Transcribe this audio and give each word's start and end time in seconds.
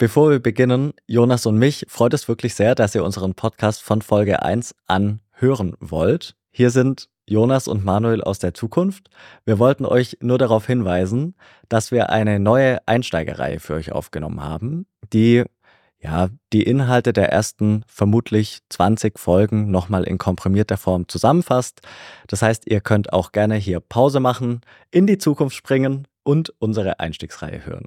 Bevor 0.00 0.30
wir 0.30 0.38
beginnen, 0.38 0.92
Jonas 1.08 1.44
und 1.44 1.58
mich 1.58 1.84
freut 1.88 2.14
es 2.14 2.28
wirklich 2.28 2.54
sehr, 2.54 2.76
dass 2.76 2.94
ihr 2.94 3.02
unseren 3.02 3.34
Podcast 3.34 3.82
von 3.82 4.00
Folge 4.00 4.42
1 4.42 4.76
an 4.86 5.18
hören 5.32 5.74
wollt. 5.80 6.36
Hier 6.52 6.70
sind 6.70 7.08
Jonas 7.26 7.66
und 7.66 7.84
Manuel 7.84 8.22
aus 8.22 8.38
der 8.38 8.54
Zukunft. 8.54 9.10
Wir 9.44 9.58
wollten 9.58 9.84
euch 9.84 10.16
nur 10.20 10.38
darauf 10.38 10.68
hinweisen, 10.68 11.34
dass 11.68 11.90
wir 11.90 12.10
eine 12.10 12.38
neue 12.38 12.78
Einsteigereihe 12.86 13.58
für 13.58 13.74
euch 13.74 13.90
aufgenommen 13.90 14.40
haben, 14.40 14.86
die 15.12 15.42
ja, 15.98 16.28
die 16.52 16.62
Inhalte 16.62 17.12
der 17.12 17.32
ersten 17.32 17.82
vermutlich 17.88 18.60
20 18.68 19.18
Folgen 19.18 19.72
nochmal 19.72 20.04
in 20.04 20.16
komprimierter 20.16 20.76
Form 20.76 21.08
zusammenfasst. 21.08 21.80
Das 22.28 22.40
heißt, 22.40 22.68
ihr 22.68 22.80
könnt 22.80 23.12
auch 23.12 23.32
gerne 23.32 23.56
hier 23.56 23.80
Pause 23.80 24.20
machen, 24.20 24.60
in 24.92 25.08
die 25.08 25.18
Zukunft 25.18 25.56
springen 25.56 26.06
und 26.22 26.54
unsere 26.60 27.00
Einstiegsreihe 27.00 27.66
hören. 27.66 27.86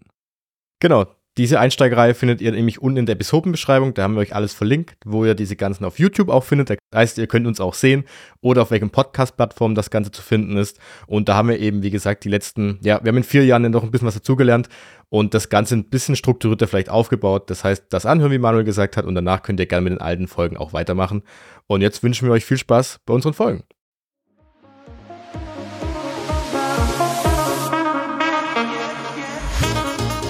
Genau, 0.81 1.05
diese 1.37 1.59
Einsteigerreihe 1.61 2.13
findet 2.13 2.41
ihr 2.41 2.51
nämlich 2.51 2.81
unten 2.81 2.97
in 2.97 3.05
der 3.05 3.13
Episodenbeschreibung. 3.13 3.93
Da 3.93 4.03
haben 4.03 4.15
wir 4.15 4.19
euch 4.19 4.35
alles 4.35 4.53
verlinkt, 4.53 4.95
wo 5.05 5.23
ihr 5.23 5.33
diese 5.33 5.55
ganzen 5.55 5.85
auf 5.85 5.97
YouTube 5.97 6.27
auch 6.27 6.43
findet. 6.43 6.69
Das 6.69 6.77
heißt, 6.93 7.17
ihr 7.19 7.27
könnt 7.27 7.47
uns 7.47 7.61
auch 7.61 7.73
sehen 7.73 8.03
oder 8.41 8.63
auf 8.63 8.71
welchen 8.71 8.89
Podcast-Plattformen 8.89 9.73
das 9.73 9.89
Ganze 9.89 10.11
zu 10.11 10.21
finden 10.21 10.57
ist. 10.57 10.77
Und 11.07 11.29
da 11.29 11.35
haben 11.35 11.47
wir 11.47 11.59
eben, 11.59 11.83
wie 11.83 11.89
gesagt, 11.89 12.25
die 12.25 12.29
letzten, 12.29 12.79
ja, 12.83 13.01
wir 13.01 13.09
haben 13.09 13.17
in 13.17 13.23
vier 13.23 13.45
Jahren 13.45 13.69
noch 13.71 13.83
ein 13.83 13.91
bisschen 13.91 14.07
was 14.07 14.15
dazugelernt 14.15 14.67
und 15.07 15.33
das 15.33 15.47
Ganze 15.47 15.75
ein 15.75 15.89
bisschen 15.89 16.17
strukturierter 16.17 16.67
vielleicht 16.67 16.89
aufgebaut. 16.89 17.49
Das 17.49 17.63
heißt, 17.63 17.85
das 17.89 18.05
anhören, 18.05 18.31
wie 18.31 18.37
Manuel 18.37 18.65
gesagt 18.65 18.97
hat, 18.97 19.05
und 19.05 19.15
danach 19.15 19.41
könnt 19.41 19.59
ihr 19.61 19.67
gerne 19.67 19.85
mit 19.85 19.93
den 19.93 20.01
alten 20.01 20.27
Folgen 20.27 20.57
auch 20.57 20.73
weitermachen. 20.73 21.23
Und 21.67 21.81
jetzt 21.81 22.03
wünschen 22.03 22.27
wir 22.27 22.33
euch 22.33 22.43
viel 22.43 22.57
Spaß 22.57 22.99
bei 23.05 23.13
unseren 23.13 23.33
Folgen. 23.33 23.63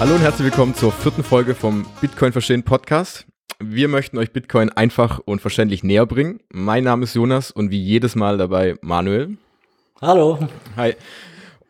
Hallo 0.02 0.16
und 0.16 0.20
herzlich 0.20 0.46
willkommen 0.46 0.74
zur 0.74 0.90
vierten 0.90 1.22
Folge 1.22 1.54
vom 1.54 1.86
Bitcoin 2.00 2.32
Verstehen 2.32 2.64
Podcast. 2.64 3.24
Wir 3.60 3.86
möchten 3.86 4.18
euch 4.18 4.32
Bitcoin 4.32 4.68
einfach 4.68 5.20
und 5.24 5.40
verständlich 5.40 5.84
näher 5.84 6.06
bringen. 6.06 6.40
Mein 6.52 6.82
Name 6.82 7.04
ist 7.04 7.14
Jonas 7.14 7.52
und 7.52 7.70
wie 7.70 7.80
jedes 7.80 8.16
Mal 8.16 8.36
dabei 8.36 8.74
Manuel. 8.80 9.36
Hallo. 10.00 10.40
Hi. 10.76 10.96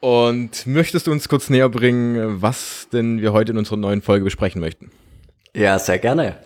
Und 0.01 0.67
möchtest 0.67 1.09
du 1.09 1.13
uns 1.13 1.29
kurz 1.29 1.51
näher 1.51 1.69
bringen, 1.69 2.41
was 2.41 2.89
denn 2.91 3.21
wir 3.21 3.35
heute 3.35 3.53
in 3.53 3.59
unserer 3.59 3.77
neuen 3.77 4.01
Folge 4.01 4.25
besprechen 4.25 4.63
möchten? 4.63 4.91
Ja, 5.55 5.79
sehr 5.79 5.99
gerne. 5.99 6.37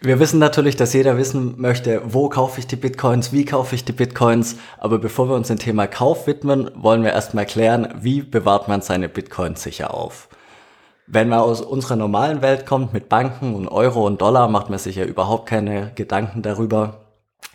Wir 0.00 0.20
wissen 0.20 0.38
natürlich, 0.38 0.76
dass 0.76 0.92
jeder 0.92 1.18
wissen 1.18 1.60
möchte, 1.60 2.02
wo 2.04 2.28
kaufe 2.28 2.60
ich 2.60 2.68
die 2.68 2.76
Bitcoins, 2.76 3.32
wie 3.32 3.44
kaufe 3.44 3.74
ich 3.74 3.84
die 3.84 3.90
Bitcoins. 3.90 4.58
Aber 4.78 5.00
bevor 5.00 5.28
wir 5.28 5.34
uns 5.34 5.48
dem 5.48 5.58
Thema 5.58 5.88
Kauf 5.88 6.28
widmen, 6.28 6.70
wollen 6.76 7.02
wir 7.02 7.10
erstmal 7.10 7.46
klären, 7.46 7.88
wie 8.00 8.22
bewahrt 8.22 8.68
man 8.68 8.80
seine 8.80 9.08
Bitcoins 9.08 9.64
sicher 9.64 9.92
auf. 9.92 10.28
Wenn 11.08 11.28
man 11.28 11.38
aus 11.38 11.60
unserer 11.60 11.94
normalen 11.94 12.42
Welt 12.42 12.66
kommt 12.66 12.92
mit 12.92 13.08
Banken 13.08 13.54
und 13.54 13.68
Euro 13.68 14.04
und 14.06 14.20
Dollar, 14.20 14.48
macht 14.48 14.70
man 14.70 14.78
sich 14.80 14.96
ja 14.96 15.04
überhaupt 15.04 15.46
keine 15.46 15.92
Gedanken 15.94 16.42
darüber, 16.42 17.06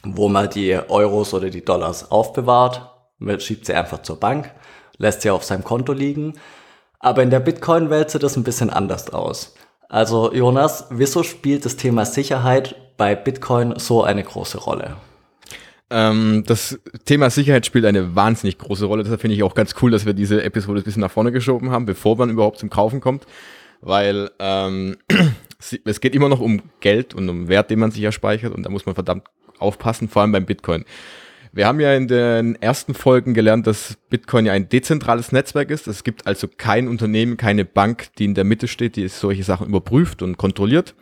wo 0.04 0.30
man 0.30 0.50
die 0.50 0.80
Euros 0.88 1.34
oder 1.34 1.50
die 1.50 1.66
Dollars 1.66 2.12
aufbewahrt. 2.12 2.90
Man 3.18 3.42
schiebt 3.42 3.66
sie 3.66 3.74
einfach 3.74 4.04
zur 4.04 4.20
Bank, 4.20 4.52
lässt 4.98 5.22
sie 5.22 5.30
auf 5.30 5.44
seinem 5.44 5.66
Konto 5.66 5.92
liegen. 5.92 6.34
Aber 7.00 7.24
in 7.24 7.30
der 7.30 7.42
Bitcoin-Welt 7.42 8.10
sieht 8.10 8.24
das 8.24 8.38
ein 8.38 8.44
bisschen 8.44 8.70
anders 8.70 9.12
aus. 9.12 9.54
Also 9.90 10.32
Jonas, 10.34 10.86
wieso 10.90 11.24
spielt 11.24 11.66
das 11.66 11.76
Thema 11.76 12.06
Sicherheit 12.06 12.76
bei 12.96 13.16
Bitcoin 13.16 13.78
so 13.78 14.04
eine 14.04 14.24
große 14.24 14.60
Rolle? 14.60 14.96
Ähm, 15.92 16.44
das 16.48 16.80
Thema 17.06 17.30
Sicherheit 17.30 17.66
spielt 17.66 17.86
eine 17.86 18.16
wahnsinnig 18.16 18.58
große 18.58 18.86
Rolle. 18.86 19.04
Deshalb 19.04 19.22
finde 19.22 19.36
ich 19.36 19.44
auch 19.44 19.54
ganz 19.54 19.76
cool, 19.82 19.92
dass 19.92 20.06
wir 20.06 20.14
diese 20.14 20.44
Episode 20.44 20.80
ein 20.80 20.84
bisschen 20.84 21.02
nach 21.02 21.12
vorne 21.12 21.32
geschoben 21.32 21.70
haben, 21.70 21.86
bevor 21.86 22.16
man 22.16 22.30
überhaupt 22.30 22.60
zum 22.60 22.70
Kaufen 22.70 23.02
kommt. 23.02 23.26
Weil 23.82 24.32
ähm, 24.40 24.98
es 25.86 26.00
geht 26.00 26.16
immer 26.16 26.30
noch 26.30 26.40
um 26.40 26.62
Geld 26.80 27.14
und 27.14 27.28
um 27.28 27.50
Wert, 27.50 27.70
den 27.70 27.80
man 27.80 27.92
sich 27.92 28.02
ja 28.02 28.12
speichert. 28.12 28.56
Und 28.56 28.64
da 28.64 28.70
muss 28.70 28.86
man 28.86 28.96
verdammt 28.96 29.26
aufpassen, 29.60 30.08
vor 30.08 30.22
allem 30.22 30.32
beim 30.32 30.46
Bitcoin. 30.46 30.86
Wir 31.54 31.68
haben 31.68 31.82
ja 31.82 31.94
in 31.94 32.08
den 32.08 32.56
ersten 32.62 32.94
Folgen 32.94 33.34
gelernt, 33.34 33.68
dass 33.68 33.98
Bitcoin 34.10 34.46
ja 34.46 34.54
ein 34.54 34.70
dezentrales 34.70 35.34
Netzwerk 35.34 35.70
ist. 35.70 35.86
Es 35.88 36.06
gibt 36.06 36.26
also 36.26 36.48
kein 36.48 36.88
Unternehmen, 36.88 37.36
keine 37.36 37.66
Bank, 37.66 38.08
die 38.18 38.26
in 38.26 38.36
der 38.36 38.46
Mitte 38.46 38.70
steht, 38.70 38.96
die 38.96 39.08
solche 39.10 39.44
Sachen 39.44 39.68
überprüft 39.68 40.22
und 40.22 40.38
kontrolliert. 40.38 40.96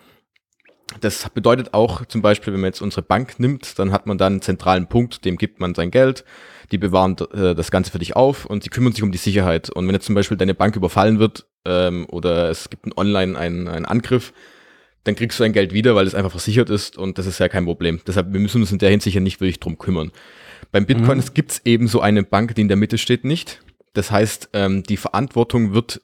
Das 1.01 1.29
bedeutet 1.29 1.73
auch 1.73 2.05
zum 2.05 2.21
Beispiel, 2.21 2.53
wenn 2.53 2.61
man 2.61 2.69
jetzt 2.69 2.81
unsere 2.81 3.03
Bank 3.03 3.39
nimmt, 3.39 3.77
dann 3.77 3.91
hat 3.91 4.07
man 4.07 4.17
dann 4.17 4.33
einen 4.33 4.41
zentralen 4.41 4.87
Punkt, 4.87 5.23
dem 5.23 5.37
gibt 5.37 5.59
man 5.59 5.75
sein 5.75 5.91
Geld, 5.91 6.25
die 6.71 6.77
bewahren 6.77 7.15
äh, 7.33 7.53
das 7.53 7.71
Ganze 7.71 7.91
für 7.91 7.99
dich 7.99 8.15
auf 8.15 8.45
und 8.45 8.65
die 8.65 8.69
kümmern 8.69 8.93
sich 8.93 9.03
um 9.03 9.11
die 9.11 9.17
Sicherheit. 9.17 9.69
Und 9.69 9.87
wenn 9.87 9.93
jetzt 9.93 10.05
zum 10.05 10.15
Beispiel 10.15 10.37
deine 10.37 10.55
Bank 10.55 10.75
überfallen 10.75 11.19
wird 11.19 11.45
ähm, 11.65 12.05
oder 12.09 12.49
es 12.49 12.69
gibt 12.69 12.85
einen 12.85 12.93
online 12.97 13.37
einen, 13.37 13.67
einen 13.67 13.85
Angriff, 13.85 14.33
dann 15.03 15.15
kriegst 15.15 15.39
du 15.39 15.43
dein 15.43 15.53
Geld 15.53 15.73
wieder, 15.73 15.95
weil 15.95 16.07
es 16.07 16.15
einfach 16.15 16.31
versichert 16.31 16.69
ist 16.69 16.97
und 16.97 17.17
das 17.17 17.25
ist 17.25 17.39
ja 17.39 17.47
kein 17.49 17.65
Problem. 17.65 18.01
Deshalb, 18.05 18.33
wir 18.33 18.39
müssen 18.39 18.61
uns 18.61 18.71
in 18.71 18.79
der 18.79 18.89
Hinsicht 18.89 19.15
ja 19.15 19.21
nicht 19.21 19.39
wirklich 19.39 19.59
drum 19.59 19.77
kümmern. 19.77 20.11
Beim 20.71 20.85
Bitcoin 20.85 21.19
mhm. 21.19 21.33
gibt 21.33 21.51
es 21.51 21.61
eben 21.65 21.87
so 21.87 22.01
eine 22.01 22.23
Bank, 22.23 22.55
die 22.55 22.61
in 22.61 22.67
der 22.67 22.77
Mitte 22.77 22.97
steht, 22.97 23.23
nicht. 23.23 23.61
Das 23.93 24.11
heißt, 24.11 24.49
ähm, 24.53 24.83
die 24.83 24.97
Verantwortung 24.97 25.73
wird 25.73 26.01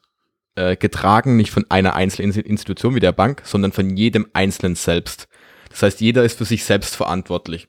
äh, 0.56 0.76
getragen, 0.76 1.36
nicht 1.36 1.50
von 1.50 1.64
einer 1.68 1.94
einzelnen 1.94 2.32
Institution 2.32 2.94
wie 2.94 3.00
der 3.00 3.12
Bank, 3.12 3.42
sondern 3.44 3.72
von 3.72 3.96
jedem 3.96 4.26
Einzelnen 4.32 4.74
selbst. 4.74 5.28
Das 5.70 5.82
heißt, 5.82 6.00
jeder 6.00 6.24
ist 6.24 6.38
für 6.38 6.44
sich 6.44 6.64
selbst 6.64 6.96
verantwortlich. 6.96 7.68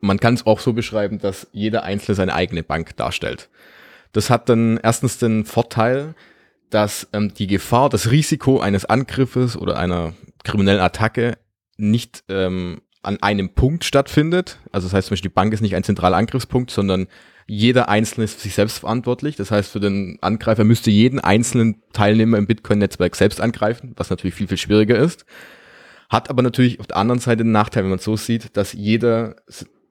Man 0.00 0.18
kann 0.18 0.34
es 0.34 0.46
auch 0.46 0.60
so 0.60 0.72
beschreiben, 0.72 1.18
dass 1.18 1.48
jeder 1.52 1.84
Einzelne 1.84 2.16
seine 2.16 2.34
eigene 2.34 2.62
Bank 2.62 2.96
darstellt. 2.96 3.48
Das 4.12 4.30
hat 4.30 4.48
dann 4.48 4.78
erstens 4.82 5.18
den 5.18 5.44
Vorteil, 5.44 6.14
dass 6.70 7.08
ähm, 7.12 7.34
die 7.34 7.46
Gefahr, 7.46 7.88
das 7.88 8.10
Risiko 8.10 8.60
eines 8.60 8.84
Angriffes 8.84 9.56
oder 9.56 9.78
einer 9.78 10.14
kriminellen 10.42 10.80
Attacke 10.80 11.38
nicht 11.76 12.24
ähm, 12.28 12.80
an 13.02 13.22
einem 13.22 13.50
Punkt 13.50 13.84
stattfindet. 13.84 14.58
Also 14.72 14.88
das 14.88 14.94
heißt 14.94 15.08
zum 15.08 15.14
Beispiel, 15.14 15.30
die 15.30 15.34
Bank 15.34 15.52
ist 15.52 15.60
nicht 15.60 15.76
ein 15.76 15.84
zentraler 15.84 16.16
Angriffspunkt, 16.16 16.70
sondern 16.70 17.06
jeder 17.46 17.88
Einzelne 17.88 18.24
ist 18.24 18.34
für 18.34 18.40
sich 18.40 18.54
selbst 18.54 18.78
verantwortlich. 18.78 19.36
Das 19.36 19.50
heißt, 19.50 19.70
für 19.70 19.80
den 19.80 20.18
Angreifer 20.20 20.64
müsste 20.64 20.90
jeden 20.90 21.20
einzelnen 21.20 21.82
Teilnehmer 21.92 22.38
im 22.38 22.46
Bitcoin-Netzwerk 22.46 23.14
selbst 23.14 23.40
angreifen, 23.40 23.92
was 23.96 24.10
natürlich 24.10 24.34
viel, 24.34 24.48
viel 24.48 24.56
schwieriger 24.56 24.98
ist. 24.98 25.24
Hat 26.08 26.30
aber 26.30 26.42
natürlich 26.42 26.80
auf 26.80 26.86
der 26.86 26.96
anderen 26.96 27.20
Seite 27.20 27.44
den 27.44 27.52
Nachteil, 27.52 27.84
wenn 27.84 27.90
man 27.90 27.98
es 27.98 28.04
so 28.04 28.16
sieht, 28.16 28.56
dass 28.56 28.72
jeder 28.72 29.36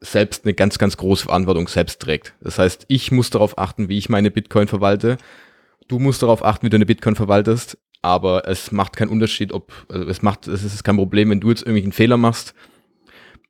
selbst 0.01 0.45
eine 0.45 0.53
ganz, 0.53 0.77
ganz 0.77 0.97
große 0.97 1.25
Verantwortung 1.25 1.67
selbst 1.67 2.01
trägt. 2.01 2.33
Das 2.41 2.59
heißt, 2.59 2.85
ich 2.89 3.11
muss 3.11 3.29
darauf 3.29 3.57
achten, 3.57 3.89
wie 3.89 3.97
ich 3.97 4.09
meine 4.09 4.31
Bitcoin 4.31 4.67
verwalte. 4.67 5.17
Du 5.87 5.99
musst 5.99 6.23
darauf 6.23 6.43
achten, 6.43 6.65
wie 6.65 6.69
du 6.69 6.75
eine 6.75 6.85
Bitcoin 6.85 7.15
verwaltest. 7.15 7.77
Aber 8.01 8.47
es 8.47 8.71
macht 8.71 8.95
keinen 8.95 9.09
Unterschied, 9.09 9.51
ob, 9.51 9.71
also 9.89 10.07
es 10.07 10.21
macht, 10.21 10.47
es 10.47 10.63
ist 10.63 10.83
kein 10.83 10.97
Problem, 10.97 11.31
wenn 11.31 11.39
du 11.39 11.49
jetzt 11.49 11.61
irgendwelchen 11.61 11.91
Fehler 11.91 12.17
machst, 12.17 12.53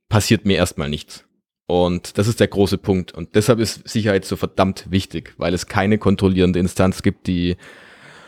passiert 0.07 0.45
mir 0.45 0.55
erstmal 0.55 0.89
nichts. 0.89 1.25
Und 1.67 2.17
das 2.17 2.27
ist 2.27 2.39
der 2.39 2.47
große 2.47 2.77
Punkt. 2.77 3.11
Und 3.13 3.35
deshalb 3.35 3.59
ist 3.59 3.87
Sicherheit 3.87 4.25
so 4.25 4.35
verdammt 4.35 4.85
wichtig, 4.89 5.33
weil 5.37 5.53
es 5.53 5.67
keine 5.67 5.97
kontrollierende 5.97 6.59
Instanz 6.59 7.01
gibt, 7.01 7.27
die 7.27 7.57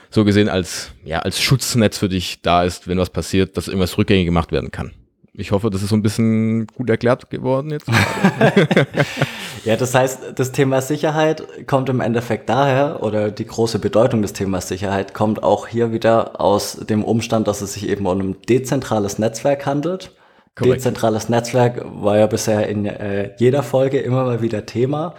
so 0.10 0.26
gesehen 0.26 0.50
als, 0.50 0.92
ja, 1.04 1.20
als 1.20 1.42
Schutznetz 1.42 1.98
für 1.98 2.10
dich 2.10 2.42
da 2.42 2.64
ist, 2.64 2.88
wenn 2.88 2.98
was 2.98 3.10
passiert, 3.10 3.58
dass 3.58 3.68
irgendwas 3.68 3.98
rückgängig 3.98 4.26
gemacht 4.26 4.52
werden 4.52 4.72
kann. 4.72 4.92
Ich 5.40 5.52
hoffe, 5.52 5.70
das 5.70 5.84
ist 5.84 5.90
so 5.90 5.96
ein 5.96 6.02
bisschen 6.02 6.66
gut 6.66 6.90
erklärt 6.90 7.30
geworden 7.30 7.70
jetzt. 7.70 7.88
ja, 9.66 9.76
das 9.76 9.94
heißt, 9.94 10.34
das 10.34 10.52
Thema 10.52 10.82
Sicherheit 10.82 11.68
kommt 11.68 11.90
im 11.90 12.00
Endeffekt 12.00 12.50
daher, 12.50 13.04
oder 13.04 13.30
die 13.30 13.46
große 13.46 13.78
Bedeutung 13.78 14.24
des 14.24 14.34
Themas 14.34 14.68
Sicherheit 14.68 15.14
kommt 15.14 15.44
auch 15.44 15.68
hier 15.68 15.92
wieder 15.92 16.42
aus 16.42 16.78
dem 16.78 17.04
Umstand, 17.04 17.48
dass 17.48 17.62
es 17.62 17.74
sich 17.74 17.88
eben 17.88 18.08
um 18.08 18.20
ein 18.20 18.36
dezentrales 18.50 19.20
Netzwerk 19.20 19.68
handelt 19.68 20.12
Korrekt. 20.58 20.78
Dezentrales 20.78 21.30
Netzwerk 21.30 21.86
war 21.86 22.18
ja 22.18 22.26
bisher 22.26 22.68
in 22.68 22.86
äh, 22.86 23.32
jeder 23.38 23.62
Folge 23.62 24.00
immer 24.00 24.24
mal 24.24 24.42
wieder 24.42 24.66
Thema. 24.66 25.14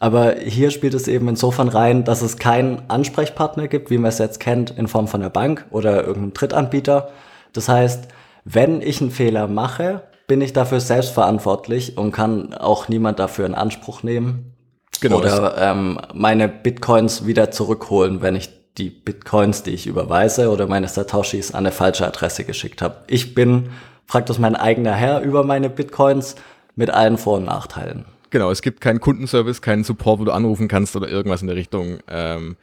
Aber 0.00 0.34
hier 0.34 0.72
spielt 0.72 0.94
es 0.94 1.06
eben 1.06 1.28
insofern 1.28 1.68
rein, 1.68 2.02
dass 2.02 2.22
es 2.22 2.36
keinen 2.36 2.82
Ansprechpartner 2.88 3.68
gibt, 3.68 3.90
wie 3.90 3.98
man 3.98 4.08
es 4.08 4.18
jetzt 4.18 4.40
kennt, 4.40 4.70
in 4.70 4.88
Form 4.88 5.06
von 5.06 5.20
der 5.20 5.30
Bank 5.30 5.66
oder 5.70 5.98
irgendeinem 6.00 6.32
Drittanbieter. 6.32 7.10
Das 7.52 7.68
heißt, 7.68 8.08
wenn 8.44 8.82
ich 8.82 9.00
einen 9.00 9.12
Fehler 9.12 9.46
mache, 9.46 10.02
bin 10.26 10.40
ich 10.40 10.52
dafür 10.52 10.80
selbst 10.80 11.12
verantwortlich 11.12 11.96
und 11.96 12.10
kann 12.10 12.52
auch 12.52 12.88
niemand 12.88 13.20
dafür 13.20 13.46
in 13.46 13.54
Anspruch 13.54 14.02
nehmen. 14.02 14.56
Genau. 15.00 15.18
Oder 15.18 15.56
ähm, 15.58 16.00
meine 16.12 16.48
Bitcoins 16.48 17.24
wieder 17.24 17.52
zurückholen, 17.52 18.22
wenn 18.22 18.34
ich 18.34 18.50
die 18.78 18.90
Bitcoins, 18.90 19.62
die 19.62 19.70
ich 19.70 19.86
überweise 19.86 20.50
oder 20.50 20.66
meine 20.66 20.88
Satoshis 20.88 21.52
an 21.52 21.66
eine 21.66 21.72
falsche 21.72 22.06
Adresse 22.06 22.42
geschickt 22.42 22.82
habe. 22.82 23.04
Ich 23.06 23.34
bin 23.34 23.70
praktisch 24.06 24.38
mein 24.38 24.56
eigener 24.56 24.92
Herr 24.92 25.20
über 25.20 25.44
meine 25.44 25.70
Bitcoins 25.70 26.36
mit 26.74 26.90
allen 26.90 27.18
Vor- 27.18 27.38
und 27.38 27.44
Nachteilen. 27.44 28.04
Genau, 28.30 28.50
es 28.50 28.62
gibt 28.62 28.80
keinen 28.80 29.00
Kundenservice, 29.00 29.60
keinen 29.60 29.84
Support, 29.84 30.20
wo 30.20 30.24
du 30.24 30.32
anrufen 30.32 30.68
kannst 30.68 30.96
oder 30.96 31.08
irgendwas 31.08 31.42
in 31.42 31.48
der 31.48 31.56
Richtung. 31.56 31.98
Ähm, 32.08 32.56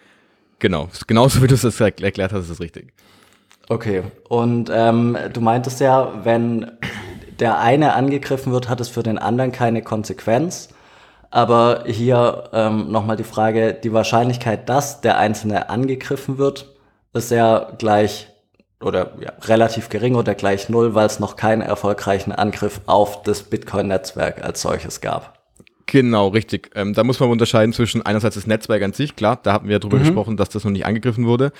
genau, 0.57 0.89
genauso 1.05 1.43
wie 1.43 1.47
du 1.47 1.53
es 1.53 1.61
das 1.61 1.79
erklärt 1.79 2.33
hast, 2.33 2.45
ist 2.45 2.49
es 2.49 2.59
richtig. 2.59 2.91
Okay, 3.69 4.01
und 4.27 4.71
ähm, 4.73 5.15
du 5.31 5.41
meintest 5.41 5.79
ja, 5.79 6.25
wenn 6.25 6.71
der 7.39 7.59
eine 7.59 7.93
angegriffen 7.93 8.51
wird, 8.51 8.67
hat 8.67 8.81
es 8.81 8.89
für 8.89 9.03
den 9.03 9.19
anderen 9.19 9.51
keine 9.51 9.83
Konsequenz. 9.83 10.69
Aber 11.31 11.83
hier 11.85 12.49
ähm, 12.53 12.91
nochmal 12.91 13.15
die 13.15 13.23
Frage, 13.23 13.73
die 13.75 13.93
Wahrscheinlichkeit, 13.93 14.67
dass 14.67 15.01
der 15.01 15.19
Einzelne 15.19 15.69
angegriffen 15.69 16.39
wird, 16.39 16.73
ist 17.13 17.29
ja 17.29 17.71
gleich 17.77 18.27
oder 18.81 19.13
ja, 19.19 19.33
relativ 19.41 19.89
gering 19.89 20.15
oder 20.15 20.35
gleich 20.35 20.69
null, 20.69 20.95
weil 20.95 21.05
es 21.05 21.19
noch 21.19 21.35
keinen 21.35 21.61
erfolgreichen 21.61 22.31
Angriff 22.31 22.81
auf 22.85 23.23
das 23.23 23.43
Bitcoin-Netzwerk 23.43 24.43
als 24.43 24.61
solches 24.61 25.01
gab. 25.01 25.37
Genau, 25.85 26.27
richtig. 26.27 26.71
Ähm, 26.75 26.93
da 26.93 27.03
muss 27.03 27.19
man 27.19 27.29
unterscheiden 27.29 27.73
zwischen 27.73 28.05
einerseits 28.05 28.35
das 28.35 28.47
Netzwerk 28.47 28.83
an 28.83 28.93
sich, 28.93 29.15
klar, 29.15 29.39
da 29.41 29.53
hatten 29.53 29.67
wir 29.67 29.73
ja 29.73 29.79
drüber 29.79 29.97
mhm. 29.97 30.03
gesprochen, 30.03 30.37
dass 30.37 30.49
das 30.49 30.63
noch 30.63 30.71
nicht 30.71 30.85
angegriffen 30.85 31.25
wurde, 31.25 31.51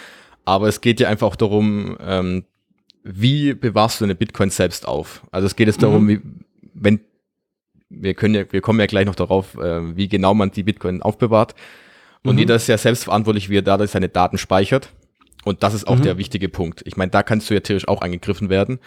aber 0.45 0.67
es 0.67 0.81
geht 0.81 0.99
ja 0.99 1.09
einfach 1.09 1.27
auch 1.27 1.35
darum, 1.35 1.97
ähm, 1.99 2.45
wie 3.03 3.53
bewahrst 3.53 3.99
du 3.99 4.05
deine 4.05 4.15
Bitcoin 4.15 4.49
selbst 4.49 4.87
auf? 4.87 5.23
Also 5.31 5.47
es 5.47 5.55
geht 5.55 5.67
jetzt 5.67 5.81
darum, 5.81 6.03
mhm. 6.03 6.09
wie, 6.09 6.21
wenn, 6.73 6.99
wir 7.89 8.13
können 8.13 8.35
ja, 8.35 8.43
wir 8.51 8.61
kommen 8.61 8.79
ja 8.79 8.85
gleich 8.85 9.05
noch 9.05 9.15
darauf, 9.15 9.55
äh, 9.55 9.95
wie 9.95 10.07
genau 10.07 10.33
man 10.33 10.51
die 10.51 10.63
Bitcoin 10.63 11.01
aufbewahrt. 11.01 11.55
Und 12.23 12.33
mhm. 12.33 12.39
jeder 12.39 12.55
ist 12.55 12.67
ja 12.67 12.77
selbstverantwortlich, 12.77 13.49
wie 13.49 13.57
er 13.57 13.61
dadurch 13.61 13.91
seine 13.91 14.09
Daten 14.09 14.37
speichert. 14.37 14.89
Und 15.45 15.63
das 15.63 15.73
ist 15.73 15.87
auch 15.87 15.97
mhm. 15.97 16.03
der 16.03 16.17
wichtige 16.17 16.49
Punkt. 16.49 16.81
Ich 16.85 16.97
meine, 16.97 17.11
da 17.11 17.23
kannst 17.23 17.49
du 17.49 17.53
ja 17.53 17.59
theoretisch 17.59 17.87
auch 17.87 18.01
angegriffen 18.01 18.49
werden. 18.49 18.79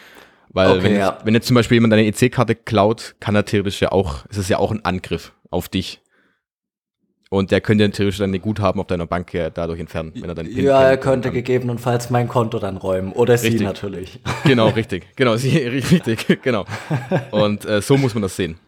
Weil 0.50 0.70
okay, 0.70 0.82
wenn, 0.82 0.96
ja. 0.96 1.18
wenn 1.24 1.34
jetzt 1.34 1.46
zum 1.46 1.54
Beispiel 1.54 1.76
jemand 1.76 1.92
deine 1.92 2.06
EC-Karte 2.06 2.54
klaut, 2.54 3.14
kann 3.20 3.34
er 3.34 3.44
theoretisch 3.44 3.80
ja 3.80 3.90
auch, 3.90 4.26
es 4.28 4.36
ist 4.36 4.50
ja 4.50 4.58
auch 4.58 4.70
ein 4.70 4.84
Angriff 4.84 5.32
auf 5.50 5.68
dich. 5.68 6.00
Und 7.30 7.50
der 7.50 7.62
könnte 7.62 7.90
theoretisch 7.90 8.18
deine 8.18 8.38
Guthaben 8.38 8.78
auf 8.78 8.86
deiner 8.86 9.06
Bank 9.06 9.32
ja 9.32 9.48
dadurch 9.48 9.80
entfernen, 9.80 10.12
wenn 10.14 10.28
er 10.28 10.34
dann 10.34 10.46
Ja, 10.54 10.82
er 10.82 10.98
könnte 10.98 11.28
kann. 11.28 11.36
gegebenenfalls 11.36 12.10
mein 12.10 12.28
Konto 12.28 12.58
dann 12.58 12.76
räumen. 12.76 13.12
Oder 13.12 13.32
richtig. 13.32 13.56
sie 13.58 13.64
natürlich. 13.64 14.20
Genau, 14.44 14.68
richtig. 14.76 15.06
Genau, 15.16 15.36
sie, 15.36 15.56
richtig, 15.56 16.42
genau. 16.42 16.66
Und 17.30 17.64
äh, 17.64 17.80
so 17.80 17.96
muss 17.96 18.12
man 18.12 18.20
das 18.20 18.36
sehen. 18.36 18.58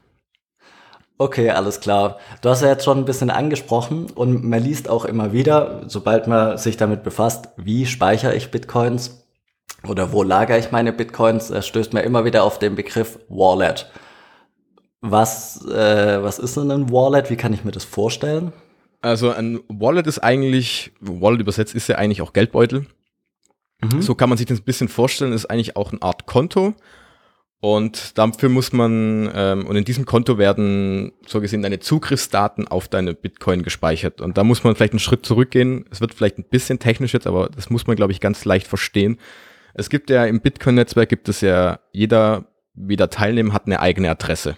Okay, 1.16 1.50
alles 1.50 1.80
klar. 1.80 2.18
Du 2.42 2.48
hast 2.48 2.62
ja 2.62 2.68
jetzt 2.68 2.84
schon 2.84 2.98
ein 2.98 3.04
bisschen 3.04 3.30
angesprochen 3.30 4.10
und 4.14 4.42
man 4.44 4.62
liest 4.62 4.88
auch 4.88 5.04
immer 5.04 5.32
wieder, 5.32 5.84
sobald 5.86 6.26
man 6.26 6.58
sich 6.58 6.76
damit 6.76 7.04
befasst, 7.04 7.50
wie 7.56 7.86
speichere 7.86 8.34
ich 8.34 8.50
Bitcoins 8.50 9.24
oder 9.86 10.12
wo 10.12 10.22
lagere 10.22 10.58
ich 10.58 10.72
meine 10.72 10.92
Bitcoins, 10.92 11.52
stößt 11.66 11.92
man 11.92 12.02
immer 12.02 12.24
wieder 12.24 12.42
auf 12.42 12.58
den 12.58 12.74
Begriff 12.74 13.20
Wallet. 13.28 13.90
Was, 15.02 15.64
äh, 15.66 16.22
was 16.22 16.38
ist 16.38 16.56
denn 16.56 16.70
ein 16.70 16.90
Wallet? 16.90 17.30
Wie 17.30 17.36
kann 17.36 17.52
ich 17.52 17.64
mir 17.64 17.72
das 17.72 17.84
vorstellen? 17.84 18.52
Also 19.00 19.30
ein 19.30 19.60
Wallet 19.68 20.06
ist 20.06 20.18
eigentlich, 20.18 20.92
Wallet 20.98 21.40
übersetzt 21.40 21.74
ist 21.74 21.88
ja 21.88 21.96
eigentlich 21.96 22.22
auch 22.22 22.32
Geldbeutel. 22.32 22.86
Mhm. 23.82 24.02
So 24.02 24.14
kann 24.14 24.30
man 24.30 24.38
sich 24.38 24.46
das 24.46 24.60
ein 24.60 24.64
bisschen 24.64 24.88
vorstellen, 24.88 25.32
ist 25.32 25.46
eigentlich 25.46 25.76
auch 25.76 25.92
eine 25.92 26.02
Art 26.02 26.26
Konto. 26.26 26.74
Und 27.60 28.18
dafür 28.18 28.50
muss 28.50 28.72
man, 28.72 29.30
ähm, 29.34 29.66
und 29.66 29.76
in 29.76 29.84
diesem 29.84 30.04
Konto 30.04 30.36
werden 30.36 31.12
so 31.26 31.40
gesehen 31.40 31.62
deine 31.62 31.80
Zugriffsdaten 31.80 32.68
auf 32.68 32.88
deine 32.88 33.14
Bitcoin 33.14 33.62
gespeichert. 33.62 34.20
Und 34.20 34.36
da 34.36 34.44
muss 34.44 34.64
man 34.64 34.74
vielleicht 34.76 34.92
einen 34.92 35.00
Schritt 35.00 35.24
zurückgehen. 35.24 35.86
Es 35.90 36.00
wird 36.02 36.12
vielleicht 36.12 36.38
ein 36.38 36.44
bisschen 36.44 36.78
technisch 36.78 37.14
jetzt, 37.14 37.26
aber 37.26 37.48
das 37.48 37.70
muss 37.70 37.86
man, 37.86 37.96
glaube 37.96 38.12
ich, 38.12 38.20
ganz 38.20 38.44
leicht 38.44 38.66
verstehen. 38.66 39.18
Es 39.72 39.88
gibt 39.88 40.10
ja 40.10 40.26
im 40.26 40.40
Bitcoin-Netzwerk 40.40 41.08
gibt 41.08 41.28
es 41.28 41.40
ja, 41.40 41.80
jeder, 41.92 42.46
wie 42.74 42.96
da 42.96 43.06
teilnehmen, 43.06 43.54
hat 43.54 43.66
eine 43.66 43.80
eigene 43.80 44.10
Adresse. 44.10 44.56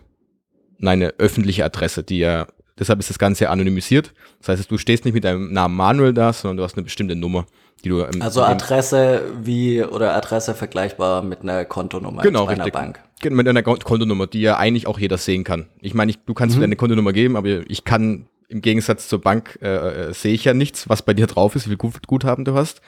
Eine 0.83 1.15
öffentliche 1.19 1.65
Adresse, 1.65 2.03
die 2.03 2.19
ja, 2.19 2.49
deshalb 2.79 3.01
ist 3.01 3.11
das 3.11 3.19
Ganze 3.19 3.51
anonymisiert. 3.51 4.13
Das 4.39 4.49
heißt, 4.49 4.71
du 4.71 4.79
stehst 4.79 5.05
nicht 5.05 5.15
mit 5.15 5.25
deinem 5.25 5.53
Namen 5.53 5.77
Manuel 5.77 6.13
da, 6.13 6.33
sondern 6.33 6.59
du 6.59 6.63
hast 6.63 6.77
eine 6.77 6.85
bestimmte 6.85 7.17
Nummer 7.17 7.47
die 7.85 7.89
du 7.91 8.01
im, 8.03 8.23
Also 8.23 8.43
Adresse 8.43 9.23
wie 9.43 9.83
oder 9.83 10.15
Adresse 10.15 10.55
vergleichbar 10.55 11.23
mit 11.23 11.43
einer 11.43 11.65
Kontonummer 11.65 12.23
genau, 12.23 12.47
einer 12.47 12.69
Bank. 12.71 13.01
Genau, 13.23 13.37
mit 13.37 13.49
einer 13.49 13.63
Kontonummer, 13.63 14.27
die 14.27 14.41
ja 14.41 14.57
eigentlich 14.57 14.87
auch 14.87 14.99
jeder 14.99 15.19
sehen 15.19 15.45
kann. 15.45 15.67
Ich 15.81 15.95
meine, 15.95 16.11
ich, 16.11 16.19
du 16.25 16.35
kannst 16.35 16.57
mhm. 16.57 16.61
mir 16.61 16.65
eine 16.65 16.77
Kontonummer 16.77 17.13
geben, 17.13 17.37
aber 17.37 17.49
ich 17.69 17.85
kann 17.85 18.27
im 18.49 18.61
Gegensatz 18.61 19.09
zur 19.09 19.21
Bank 19.21 19.59
äh, 19.63 20.09
äh, 20.09 20.13
sehe 20.15 20.35
ich 20.35 20.45
ja 20.45 20.55
nichts, 20.55 20.89
was 20.89 21.03
bei 21.03 21.15
dir 21.15 21.27
drauf 21.27 21.57
ist, 21.57 21.67
wie 21.67 21.71
viel 21.71 21.77
Gut 21.77 22.07
Guthaben 22.07 22.45
du 22.45 22.55
hast. 22.55 22.81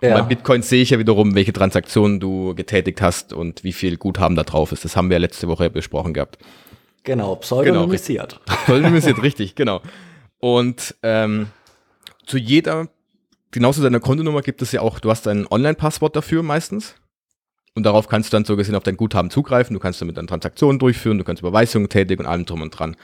Ja. 0.00 0.18
bei 0.18 0.22
Bitcoin 0.22 0.62
sehe 0.62 0.82
ich 0.82 0.90
ja 0.90 0.98
wiederum, 0.98 1.36
welche 1.36 1.52
Transaktionen 1.52 2.18
du 2.18 2.56
getätigt 2.56 3.00
hast 3.00 3.32
und 3.32 3.62
wie 3.62 3.72
viel 3.72 3.96
Guthaben 3.96 4.34
da 4.34 4.42
drauf 4.42 4.72
ist. 4.72 4.84
Das 4.84 4.96
haben 4.96 5.10
wir 5.10 5.18
letzte 5.20 5.46
Woche 5.46 5.70
besprochen 5.70 6.12
gehabt. 6.12 6.38
Genau, 7.04 7.36
pseudonymisiert. 7.36 8.40
Genau, 8.44 8.58
pseudonymisiert, 8.64 9.22
richtig, 9.22 9.54
genau. 9.54 9.82
Und 10.38 10.94
ähm, 11.02 11.48
zu 12.26 12.38
jeder 12.38 12.88
genauso 13.52 13.82
deiner 13.82 14.00
Kontonummer 14.00 14.42
gibt 14.42 14.60
es 14.62 14.72
ja 14.72 14.80
auch, 14.80 14.98
du 14.98 15.10
hast 15.10 15.28
ein 15.28 15.46
Online-Passwort 15.46 16.16
dafür 16.16 16.42
meistens. 16.42 16.96
Und 17.74 17.84
darauf 17.84 18.08
kannst 18.08 18.32
du 18.32 18.36
dann 18.36 18.44
so 18.44 18.56
gesehen 18.56 18.74
auf 18.74 18.82
dein 18.82 18.96
Guthaben 18.96 19.30
zugreifen. 19.30 19.72
Du 19.72 19.80
kannst 19.80 20.00
damit 20.00 20.16
dann 20.16 20.26
Transaktionen 20.26 20.78
durchführen, 20.78 21.16
du 21.18 21.24
kannst 21.24 21.40
Überweisungen 21.40 21.88
tätigen 21.88 22.24
und 22.24 22.30
allem 22.30 22.44
drum 22.44 22.60
und 22.60 22.70
dran. 22.70 22.96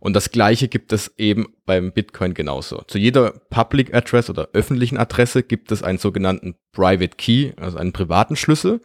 Und 0.00 0.14
das 0.14 0.30
gleiche 0.30 0.68
gibt 0.68 0.92
es 0.92 1.12
eben 1.16 1.46
beim 1.64 1.92
Bitcoin 1.92 2.34
genauso. 2.34 2.82
Zu 2.86 2.98
jeder 2.98 3.32
Public 3.50 3.94
Address 3.94 4.28
oder 4.28 4.48
öffentlichen 4.52 4.98
Adresse 4.98 5.42
gibt 5.42 5.70
es 5.72 5.82
einen 5.82 5.98
sogenannten 5.98 6.56
Private 6.72 7.16
Key, 7.16 7.52
also 7.56 7.78
einen 7.78 7.92
privaten 7.92 8.36
Schlüssel. 8.36 8.80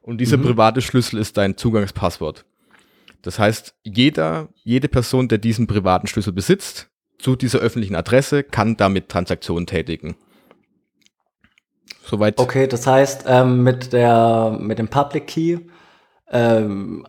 Und 0.00 0.18
dieser 0.18 0.38
mhm. 0.38 0.42
private 0.44 0.80
Schlüssel 0.80 1.18
ist 1.18 1.36
dein 1.36 1.56
Zugangspasswort. 1.56 2.44
Das 3.22 3.38
heißt, 3.38 3.74
jeder, 3.82 4.48
jede 4.62 4.88
Person, 4.88 5.28
der 5.28 5.38
diesen 5.38 5.66
privaten 5.66 6.06
Schlüssel 6.06 6.32
besitzt, 6.32 6.88
zu 7.18 7.34
dieser 7.34 7.58
öffentlichen 7.58 7.96
Adresse, 7.96 8.44
kann 8.44 8.76
damit 8.76 9.08
Transaktionen 9.08 9.66
tätigen. 9.66 10.16
Soweit. 12.04 12.38
Okay, 12.38 12.66
das 12.66 12.86
heißt, 12.86 13.24
ähm, 13.26 13.62
mit, 13.64 13.92
der, 13.92 14.56
mit 14.60 14.78
dem 14.78 14.88
Public 14.88 15.26
Key 15.26 15.58
ähm, 16.30 17.06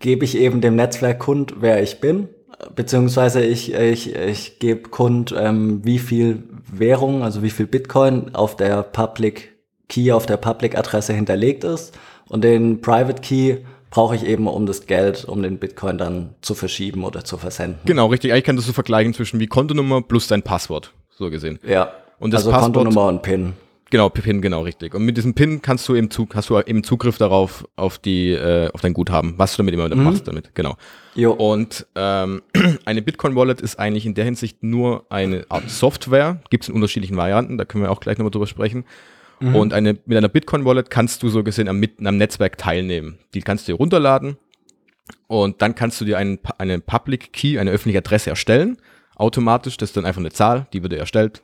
gebe 0.00 0.24
ich 0.24 0.36
eben 0.36 0.60
dem 0.60 0.76
Netzwerk 0.76 1.20
kund, 1.20 1.54
wer 1.60 1.82
ich 1.82 2.00
bin, 2.00 2.28
beziehungsweise 2.74 3.42
ich, 3.42 3.72
ich, 3.74 4.14
ich 4.14 4.58
gebe 4.58 4.88
kund, 4.90 5.34
ähm, 5.36 5.80
wie 5.84 5.98
viel 5.98 6.44
Währung, 6.70 7.22
also 7.22 7.42
wie 7.42 7.50
viel 7.50 7.66
Bitcoin 7.66 8.34
auf 8.34 8.56
der 8.56 8.82
Public 8.82 9.52
Key, 9.88 10.12
auf 10.12 10.26
der 10.26 10.36
Public-Adresse 10.36 11.12
hinterlegt 11.12 11.64
ist. 11.64 11.96
Und 12.28 12.42
den 12.42 12.80
Private 12.80 13.20
Key 13.20 13.58
brauche 13.94 14.16
ich 14.16 14.26
eben, 14.26 14.48
um 14.48 14.66
das 14.66 14.86
Geld, 14.86 15.24
um 15.24 15.40
den 15.40 15.58
Bitcoin 15.58 15.98
dann 15.98 16.34
zu 16.40 16.56
verschieben 16.56 17.04
oder 17.04 17.24
zu 17.24 17.38
versenden. 17.38 17.78
Genau, 17.84 18.06
richtig. 18.06 18.32
Eigentlich 18.32 18.42
kann 18.42 18.56
das 18.56 18.66
so 18.66 18.72
vergleichen 18.72 19.14
zwischen 19.14 19.38
wie 19.38 19.46
Kontonummer 19.46 20.02
plus 20.02 20.26
dein 20.26 20.42
Passwort, 20.42 20.92
so 21.10 21.30
gesehen. 21.30 21.60
Ja. 21.64 21.92
Und 22.18 22.34
das 22.34 22.40
also 22.40 22.50
Passwort, 22.50 22.74
Kontonummer 22.74 23.06
und 23.06 23.22
PIN. 23.22 23.52
Genau, 23.90 24.08
PIN, 24.08 24.42
genau, 24.42 24.62
richtig. 24.62 24.96
Und 24.96 25.04
mit 25.04 25.16
diesem 25.16 25.34
PIN 25.34 25.62
kannst 25.62 25.88
du 25.88 25.94
eben 25.94 26.10
Zug, 26.10 26.34
hast 26.34 26.50
du 26.50 26.58
eben 26.58 26.82
Zugriff 26.82 27.18
darauf, 27.18 27.68
auf 27.76 27.98
die, 27.98 28.32
äh, 28.32 28.68
auf 28.72 28.80
dein 28.80 28.94
Guthaben, 28.94 29.34
was 29.36 29.52
du 29.52 29.58
damit 29.58 29.74
immer 29.74 29.88
mhm. 29.88 30.02
machst 30.02 30.26
damit, 30.26 30.56
genau. 30.56 30.74
Jo. 31.14 31.32
Und 31.32 31.86
ähm, 31.94 32.42
eine 32.84 33.00
Bitcoin-Wallet 33.00 33.60
ist 33.60 33.78
eigentlich 33.78 34.06
in 34.06 34.14
der 34.14 34.24
Hinsicht 34.24 34.64
nur 34.64 35.06
eine 35.08 35.46
Art 35.50 35.70
Software, 35.70 36.40
gibt 36.50 36.64
es 36.64 36.68
in 36.68 36.74
unterschiedlichen 36.74 37.16
Varianten, 37.16 37.58
da 37.58 37.64
können 37.64 37.84
wir 37.84 37.92
auch 37.92 38.00
gleich 38.00 38.18
nochmal 38.18 38.32
drüber 38.32 38.48
sprechen. 38.48 38.84
Mhm. 39.44 39.54
Und 39.56 39.72
eine, 39.72 39.98
mit 40.06 40.16
einer 40.16 40.28
Bitcoin-Wallet 40.28 40.90
kannst 40.90 41.22
du 41.22 41.28
so 41.28 41.42
gesehen 41.44 41.68
am, 41.68 41.82
am 42.04 42.16
Netzwerk 42.16 42.58
teilnehmen. 42.58 43.18
Die 43.34 43.42
kannst 43.42 43.68
du 43.68 43.72
dir 43.72 43.76
runterladen 43.76 44.36
und 45.26 45.60
dann 45.60 45.74
kannst 45.74 46.00
du 46.00 46.04
dir 46.04 46.18
einen, 46.18 46.38
einen 46.58 46.82
Public 46.82 47.32
Key, 47.32 47.58
eine 47.58 47.70
öffentliche 47.70 47.98
Adresse 47.98 48.30
erstellen, 48.30 48.78
automatisch, 49.16 49.76
das 49.76 49.90
ist 49.90 49.96
dann 49.96 50.06
einfach 50.06 50.20
eine 50.20 50.30
Zahl, 50.30 50.66
die 50.72 50.82
wird 50.82 50.92
dir 50.92 50.98
erstellt, 50.98 51.42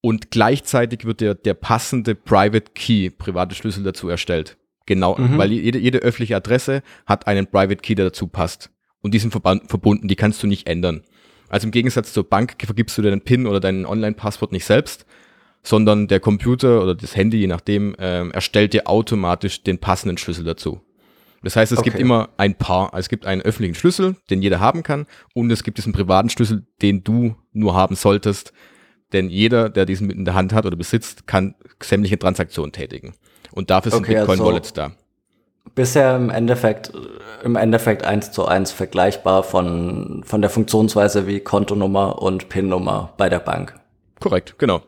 und 0.00 0.30
gleichzeitig 0.30 1.04
wird 1.04 1.20
der, 1.20 1.34
der 1.34 1.54
passende 1.54 2.14
Private 2.14 2.72
Key, 2.74 3.10
private 3.10 3.54
Schlüssel 3.54 3.82
dazu 3.82 4.08
erstellt. 4.08 4.56
Genau, 4.86 5.16
mhm. 5.18 5.36
weil 5.36 5.52
jede, 5.52 5.78
jede 5.78 5.98
öffentliche 5.98 6.36
Adresse 6.36 6.82
hat 7.06 7.26
einen 7.26 7.48
Private 7.48 7.82
Key, 7.82 7.96
der 7.96 8.06
dazu 8.06 8.28
passt. 8.28 8.70
Und 9.02 9.14
die 9.14 9.18
sind 9.18 9.32
verbunden, 9.32 10.08
die 10.08 10.16
kannst 10.16 10.42
du 10.42 10.46
nicht 10.46 10.68
ändern. 10.68 11.02
Also 11.48 11.66
im 11.66 11.70
Gegensatz 11.70 12.12
zur 12.12 12.28
Bank 12.28 12.54
vergibst 12.64 12.96
du 12.98 13.02
deinen 13.02 13.20
PIN 13.20 13.46
oder 13.46 13.60
dein 13.60 13.86
Online-Passwort 13.86 14.52
nicht 14.52 14.64
selbst, 14.64 15.06
sondern 15.66 16.06
der 16.06 16.20
Computer 16.20 16.80
oder 16.80 16.94
das 16.94 17.16
Handy, 17.16 17.38
je 17.38 17.48
nachdem, 17.48 17.96
äh, 17.96 18.28
erstellt 18.28 18.72
dir 18.72 18.88
automatisch 18.88 19.64
den 19.64 19.78
passenden 19.78 20.16
Schlüssel 20.16 20.44
dazu. 20.44 20.80
Das 21.42 21.56
heißt, 21.56 21.72
es 21.72 21.78
okay. 21.78 21.90
gibt 21.90 22.00
immer 22.00 22.28
ein 22.36 22.54
Paar. 22.54 22.92
Es 22.94 23.08
gibt 23.08 23.26
einen 23.26 23.42
öffentlichen 23.42 23.74
Schlüssel, 23.74 24.14
den 24.30 24.42
jeder 24.42 24.60
haben 24.60 24.84
kann, 24.84 25.06
und 25.34 25.50
es 25.50 25.64
gibt 25.64 25.78
diesen 25.78 25.92
privaten 25.92 26.30
Schlüssel, 26.30 26.64
den 26.82 27.02
du 27.02 27.34
nur 27.52 27.74
haben 27.74 27.96
solltest, 27.96 28.52
denn 29.12 29.28
jeder, 29.28 29.68
der 29.68 29.86
diesen 29.86 30.08
in 30.08 30.24
der 30.24 30.34
Hand 30.34 30.52
hat 30.52 30.66
oder 30.66 30.76
besitzt, 30.76 31.26
kann 31.26 31.56
sämtliche 31.82 32.18
Transaktionen 32.18 32.72
tätigen. 32.72 33.14
Und 33.50 33.70
dafür 33.70 33.90
sind 33.90 34.04
okay, 34.04 34.14
Bitcoin-Wallets 34.14 34.78
also 34.78 34.90
da. 34.90 34.96
Bisher 35.74 36.14
im 36.14 36.30
Endeffekt, 36.30 36.92
im 37.42 37.56
Endeffekt 37.56 38.04
eins 38.04 38.30
zu 38.30 38.46
eins 38.46 38.70
vergleichbar 38.70 39.42
von, 39.42 40.22
von 40.24 40.40
der 40.40 40.50
Funktionsweise 40.50 41.26
wie 41.26 41.40
Kontonummer 41.40 42.22
und 42.22 42.48
PIN-Nummer 42.48 43.14
bei 43.16 43.28
der 43.28 43.40
Bank. 43.40 43.74
Korrekt, 44.20 44.58
genau. 44.58 44.82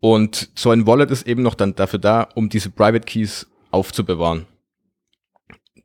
Und 0.00 0.50
so 0.54 0.70
ein 0.70 0.86
Wallet 0.86 1.10
ist 1.10 1.26
eben 1.26 1.42
noch 1.42 1.54
dann 1.54 1.74
dafür 1.74 1.98
da, 1.98 2.28
um 2.34 2.48
diese 2.48 2.70
Private 2.70 3.04
Keys 3.04 3.46
aufzubewahren. 3.70 4.46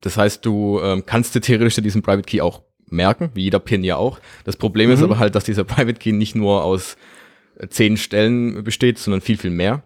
Das 0.01 0.17
heißt, 0.17 0.45
du 0.45 0.79
ähm, 0.81 1.03
kannst 1.05 1.35
dir 1.35 1.41
theoretisch 1.41 1.75
diesen 1.75 2.01
Private 2.01 2.23
Key 2.23 2.41
auch 2.41 2.61
merken, 2.89 3.31
wie 3.33 3.43
jeder 3.43 3.59
PIN 3.59 3.83
ja 3.83 3.97
auch. 3.97 4.19
Das 4.43 4.55
Problem 4.55 4.89
mhm. 4.89 4.93
ist 4.93 5.03
aber 5.03 5.19
halt, 5.19 5.35
dass 5.35 5.43
dieser 5.43 5.63
Private 5.63 5.99
Key 5.99 6.11
nicht 6.11 6.35
nur 6.35 6.63
aus 6.63 6.95
zehn 7.69 7.97
Stellen 7.97 8.63
besteht, 8.63 8.99
sondern 8.99 9.21
viel, 9.21 9.37
viel 9.37 9.51
mehr. 9.51 9.83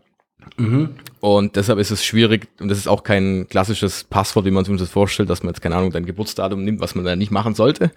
Mhm. 0.57 0.89
Und 1.19 1.55
deshalb 1.55 1.79
ist 1.79 1.91
es 1.91 2.03
schwierig, 2.03 2.47
und 2.59 2.69
das 2.69 2.77
ist 2.77 2.87
auch 2.87 3.03
kein 3.03 3.47
klassisches 3.49 4.03
Passwort, 4.05 4.45
wie 4.45 4.51
man 4.51 4.63
sich 4.65 4.75
das 4.77 4.89
vorstellt, 4.89 5.29
dass 5.29 5.43
man 5.43 5.53
jetzt, 5.53 5.61
keine 5.61 5.75
Ahnung, 5.75 5.91
dein 5.91 6.05
Geburtsdatum 6.05 6.63
nimmt, 6.63 6.79
was 6.79 6.95
man 6.95 7.05
da 7.05 7.15
nicht 7.15 7.31
machen 7.31 7.55
sollte. 7.55 7.91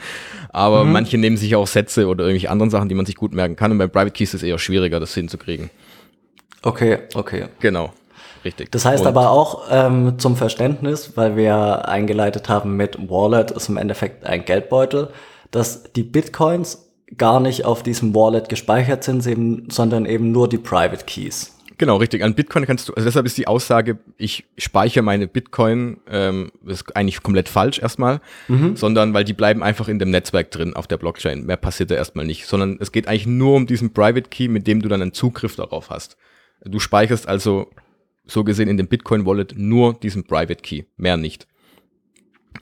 Aber 0.50 0.84
mhm. 0.84 0.92
manche 0.92 1.18
nehmen 1.18 1.36
sich 1.36 1.54
auch 1.54 1.66
Sätze 1.66 2.08
oder 2.08 2.24
irgendwelche 2.24 2.50
anderen 2.50 2.70
Sachen, 2.70 2.88
die 2.88 2.94
man 2.94 3.06
sich 3.06 3.16
gut 3.16 3.32
merken 3.32 3.56
kann. 3.56 3.72
Und 3.72 3.78
bei 3.78 3.86
Private 3.86 4.12
Keys 4.12 4.34
ist 4.34 4.42
es 4.42 4.48
eher 4.48 4.58
schwieriger, 4.58 5.00
das 5.00 5.14
hinzukriegen. 5.14 5.70
Okay, 6.62 6.99
okay. 7.14 7.47
Genau. 7.61 7.92
richtig. 8.45 8.71
Das 8.73 8.85
heißt 8.85 9.02
Und- 9.02 9.09
aber 9.09 9.31
auch 9.31 9.64
ähm, 9.71 10.19
zum 10.19 10.37
Verständnis, 10.37 11.12
weil 11.16 11.37
wir 11.37 11.88
eingeleitet 11.88 12.49
haben 12.49 12.76
mit 12.76 12.99
Wallet 13.11 13.50
ist 13.52 13.69
im 13.69 13.76
Endeffekt 13.76 14.25
ein 14.26 14.45
Geldbeutel, 14.45 15.09
dass 15.50 15.85
die 15.92 16.02
Bitcoins 16.02 16.88
gar 17.19 17.40
nicht 17.40 17.64
auf 17.64 17.83
diesem 17.83 18.14
Wallet 18.14 18.49
gespeichert 18.49 19.04
sind, 19.04 19.73
sondern 19.73 20.07
eben 20.07 20.33
nur 20.33 20.49
die 20.49 20.59
Private 20.59 21.04
Keys. 21.04 21.57
Genau, 21.78 21.97
richtig. 21.97 22.23
An 22.23 22.35
Bitcoin 22.35 22.64
kannst 22.64 22.88
du, 22.88 22.95
also 22.95 23.04
deshalb 23.07 23.26
ist 23.26 23.37
die 23.38 23.49
Aussage, 23.49 23.99
ich 24.16 24.45
speichere 24.57 25.02
meine 25.02 25.26
Bitcoin, 25.26 25.99
ähm, 26.09 26.52
ist 26.64 26.95
eigentlich 26.95 27.23
komplett 27.23 27.49
falsch 27.49 27.81
erstmal, 27.81 28.21
sondern 28.75 29.14
weil 29.14 29.25
die 29.25 29.33
bleiben 29.33 29.62
einfach 29.64 29.88
in 29.88 29.99
dem 29.99 30.11
Netzwerk 30.11 30.50
drin 30.52 30.75
auf 30.76 30.87
der 30.87 30.97
Blockchain. 30.97 31.45
Mehr 31.45 31.57
passiert 31.57 31.90
da 31.90 31.97
erstmal 31.97 32.25
nicht, 32.25 32.47
sondern 32.47 32.76
es 32.81 32.92
geht 32.92 33.09
eigentlich 33.09 33.26
nur 33.26 33.57
um 33.57 33.66
diesen 33.66 33.92
Private 33.92 34.28
Key, 34.31 34.49
mit 34.49 34.66
dem 34.69 34.81
du 34.81 34.88
dann 34.88 35.02
einen 35.02 35.12
Zugriff 35.12 35.57
darauf 35.57 35.90
hast. 35.90 36.16
Du 36.64 36.78
speicherst 36.78 37.28
also 37.28 37.71
so 38.25 38.45
gesehen 38.45 38.69
in 38.69 38.76
dem 38.76 38.88
Bitcoin 38.88 39.26
Wallet 39.26 39.54
nur 39.57 39.95
diesen 39.95 40.25
Private 40.25 40.62
Key, 40.62 40.85
mehr 40.97 41.16
nicht. 41.16 41.47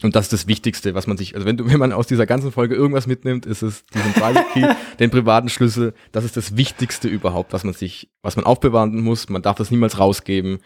Und 0.01 0.15
das 0.15 0.25
ist 0.25 0.33
das 0.33 0.47
Wichtigste, 0.47 0.95
was 0.95 1.05
man 1.05 1.17
sich, 1.17 1.35
also 1.35 1.45
wenn 1.45 1.57
du, 1.57 1.69
wenn 1.69 1.77
man 1.77 1.91
aus 1.91 2.07
dieser 2.07 2.25
ganzen 2.25 2.51
Folge 2.51 2.75
irgendwas 2.75 3.07
mitnimmt, 3.07 3.45
ist 3.45 3.61
es 3.61 3.85
diesen 3.87 4.13
Private 4.13 4.45
Key, 4.53 4.65
den 4.99 5.11
privaten 5.11 5.49
Schlüssel. 5.49 5.93
Das 6.11 6.23
ist 6.23 6.37
das 6.37 6.57
Wichtigste 6.57 7.07
überhaupt, 7.07 7.53
was 7.53 7.63
man 7.63 7.73
sich, 7.73 8.09
was 8.21 8.35
man 8.35 8.45
aufbewahren 8.45 8.99
muss. 9.01 9.29
Man 9.29 9.41
darf 9.41 9.57
das 9.57 9.69
niemals 9.69 9.99
rausgeben, 9.99 10.59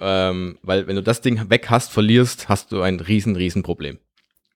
ähm, 0.00 0.58
weil 0.62 0.86
wenn 0.86 0.96
du 0.96 1.02
das 1.02 1.20
Ding 1.20 1.50
weg 1.50 1.66
hast, 1.70 1.92
verlierst, 1.92 2.48
hast 2.48 2.72
du 2.72 2.80
ein 2.82 3.00
riesen, 3.00 3.36
riesen 3.36 3.62
Problem. 3.62 3.98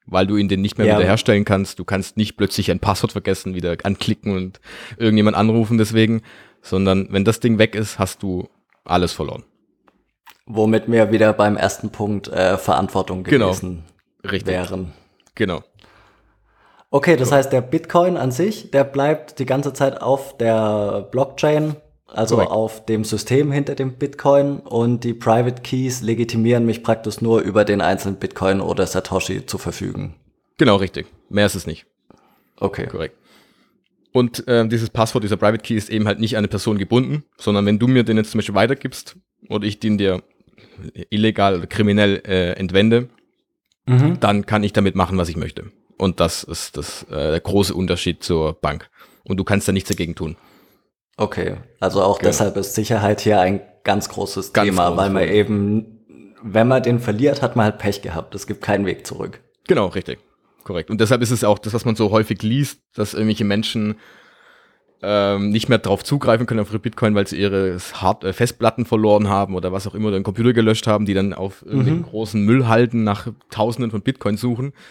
Weil 0.07 0.27
du 0.27 0.37
ihn 0.37 0.49
den 0.49 0.61
nicht 0.63 0.79
mehr 0.79 0.87
Ja. 0.87 0.97
wiederherstellen 0.99 1.45
kannst. 1.45 1.81
Du 1.81 1.85
kannst 1.85 2.17
nicht 2.17 2.37
plötzlich 2.37 2.71
ein 2.71 2.79
Passwort 2.79 3.11
vergessen, 3.13 3.55
wieder 3.57 3.77
anklicken 3.83 4.37
und 4.37 4.61
irgendjemand 4.99 5.37
anrufen 5.37 5.79
deswegen, 5.79 6.23
sondern 6.67 7.09
wenn 7.11 7.25
das 7.25 7.41
Ding 7.41 7.59
weg 7.59 7.75
ist, 7.75 7.99
hast 7.99 8.23
du 8.23 8.49
alles 8.85 9.13
verloren. 9.13 9.45
Womit 10.47 10.91
wir 10.91 11.11
wieder 11.11 11.33
beim 11.33 11.57
ersten 11.57 11.91
Punkt 11.91 12.29
äh, 12.29 12.57
Verantwortung 12.57 13.25
Genau. 13.25 13.47
gewesen 13.49 13.85
Richtig. 14.23 14.47
wären. 14.53 14.93
Genau. 15.35 15.63
Okay, 16.91 17.17
das 17.17 17.33
heißt, 17.33 17.53
der 17.53 17.61
Bitcoin 17.63 18.17
an 18.17 18.31
sich, 18.31 18.71
der 18.71 18.85
bleibt 18.85 19.39
die 19.39 19.45
ganze 19.47 19.73
Zeit 19.73 20.01
auf 20.01 20.37
der 20.39 21.09
Blockchain, 21.11 21.75
also 22.07 22.37
Korrekt. 22.37 22.53
auf 22.53 22.85
dem 22.87 23.03
System 23.05 23.51
hinter 23.51 23.75
dem 23.75 23.95
Bitcoin 23.95 24.61
und 24.61 25.03
die 25.03 25.13
Private 25.13 25.63
Keys 25.63 26.01
legitimieren 26.03 26.65
mich 26.65 26.85
praktisch 26.85 27.21
nur 27.21 27.41
über 27.41 27.65
den 27.65 27.81
einzelnen 27.81 28.17
Bitcoin 28.17 28.61
oder 28.61 28.87
Satoshi 28.87 29.45
zu 29.47 29.59
verfügen. 29.59 30.15
Genau, 30.59 30.77
richtig. 30.77 31.07
Mehr 31.29 31.47
ist 31.47 31.57
es 31.57 31.67
nicht. 31.67 31.87
Okay. 32.59 32.87
Korrekt. 32.87 33.17
Und 34.17 34.45
ähm, 34.47 34.71
dieses 34.71 34.89
Passwort, 34.89 35.25
dieser 35.25 35.37
Private 35.37 35.63
Key 35.63 35.75
ist 35.77 35.91
eben 35.91 36.07
halt 36.07 36.21
nicht 36.21 36.37
an 36.37 36.39
eine 36.39 36.49
Person 36.49 36.79
gebunden, 36.79 37.25
sondern 37.37 37.67
wenn 37.67 37.79
du 37.79 37.87
mir 37.87 38.03
den 38.03 38.17
jetzt 38.17 38.31
zum 38.31 38.39
Beispiel 38.39 38.55
weitergibst 38.55 39.17
oder 39.51 39.67
ich 39.67 39.79
den 39.79 39.99
dir 39.99 40.23
illegal 41.11 41.57
oder 41.59 41.67
kriminell 41.67 42.23
äh, 42.27 42.53
entwende, 42.53 43.09
Mhm. 43.89 44.19
dann 44.19 44.47
kann 44.47 44.65
ich 44.65 44.73
damit 44.73 44.95
machen, 44.97 45.17
was 45.19 45.29
ich 45.29 45.37
möchte. 45.37 45.71
Und 45.99 46.19
das 46.19 46.43
ist 46.45 46.77
das, 46.77 47.05
äh, 47.05 47.31
der 47.31 47.41
große 47.41 47.73
Unterschied 47.75 48.23
zur 48.25 48.55
Bank. 48.55 48.89
Und 49.23 49.37
du 49.37 49.45
kannst 49.45 49.69
da 49.69 49.73
nichts 49.73 49.91
dagegen 49.91 50.15
tun. 50.15 50.37
Okay, 51.19 51.57
also 51.79 52.03
auch 52.03 52.19
Genau. 52.19 52.29
deshalb 52.31 52.57
ist 52.57 52.75
Sicherheit 52.75 53.21
hier 53.21 53.39
ein 53.41 53.61
ganz 53.85 54.09
großes 54.09 54.53
Ganz 54.55 54.69
Thema, 54.71 54.87
großes 54.89 54.97
weil 54.99 55.11
man 55.11 55.23
Thema. 55.25 55.35
eben, 55.35 56.01
wenn 56.43 56.67
man 56.69 56.83
den 56.83 56.99
verliert, 57.01 57.43
hat 57.43 57.55
man 57.55 57.65
halt 57.67 57.79
Pech 57.79 58.03
gehabt. 58.03 58.35
Es 58.35 58.47
gibt 58.47 58.61
keinen 58.63 58.87
Weg 58.87 59.07
zurück. 59.07 59.41
Genau, 59.69 59.87
richtig. 59.87 60.19
Korrekt. 60.67 60.91
Und 60.91 61.01
deshalb 61.01 61.23
ist 61.23 61.31
es 61.31 61.45
auch 61.45 61.61
das, 61.61 61.75
was 61.75 61.85
man 61.85 61.95
so 61.95 62.11
häufig 62.11 62.43
liest, 62.43 62.81
dass 62.95 63.15
irgendwelche 63.15 63.45
Menschen 63.45 63.95
ähm, 65.01 65.51
nicht 65.51 65.69
mehr 65.69 65.79
drauf 65.79 66.03
zugreifen 66.03 66.47
können 66.47 66.59
auf 66.59 66.71
ihre 66.71 66.81
Bitcoin, 66.81 67.15
weil 67.15 67.25
sie 67.29 67.41
ihre 67.41 67.79
Hard 67.95 68.25
äh, 68.25 68.33
Festplatten 68.33 68.85
verloren 68.85 69.29
haben 69.29 69.55
oder 69.55 69.71
was 69.71 69.87
auch 69.87 69.95
immer, 69.95 70.11
den 70.11 70.25
Computer 70.25 70.53
gelöscht 70.53 70.89
haben, 70.89 71.07
die 71.07 71.15
dann 71.15 71.35
auf 71.35 71.63
irgendwelchen 71.63 72.03
großen 72.03 72.43
Müllhalden 72.45 73.05
nach 73.05 73.29
Tausenden 73.49 73.93
von 73.93 74.03
Bitcoin 74.03 74.37
suchen. 74.37 74.73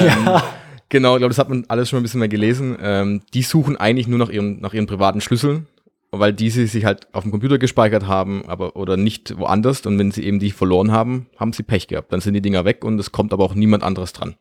Ähm, 0.00 0.40
Genau, 0.88 1.16
ich 1.16 1.18
glaube, 1.18 1.30
das 1.30 1.38
hat 1.38 1.48
man 1.48 1.64
alles 1.68 1.88
schon 1.88 1.98
ein 1.98 2.02
bisschen 2.04 2.20
mehr 2.20 2.28
gelesen. 2.28 2.76
Ähm, 2.80 3.22
die 3.34 3.42
suchen 3.42 3.76
eigentlich 3.76 4.06
nur 4.06 4.18
nach 4.18 4.28
ihren, 4.28 4.60
nach 4.60 4.72
ihren 4.72 4.86
privaten 4.86 5.20
Schlüsseln, 5.20 5.66
weil 6.12 6.32
diese 6.32 6.64
sich 6.68 6.84
halt 6.84 7.12
auf 7.12 7.24
dem 7.24 7.32
Computer 7.32 7.58
gespeichert 7.58 8.06
haben, 8.06 8.44
aber 8.46 8.76
oder 8.76 8.96
nicht 8.96 9.36
woanders. 9.36 9.84
Und 9.84 9.98
wenn 9.98 10.12
sie 10.12 10.22
eben 10.22 10.38
die 10.38 10.52
verloren 10.52 10.92
haben, 10.92 11.26
haben 11.38 11.52
sie 11.52 11.64
Pech 11.64 11.88
gehabt. 11.88 12.12
Dann 12.12 12.20
sind 12.20 12.34
die 12.34 12.40
Dinger 12.40 12.64
weg 12.64 12.84
und 12.84 13.00
es 13.00 13.10
kommt 13.10 13.32
aber 13.32 13.44
auch 13.44 13.54
niemand 13.54 13.82
anderes 13.82 14.12
dran. 14.12 14.36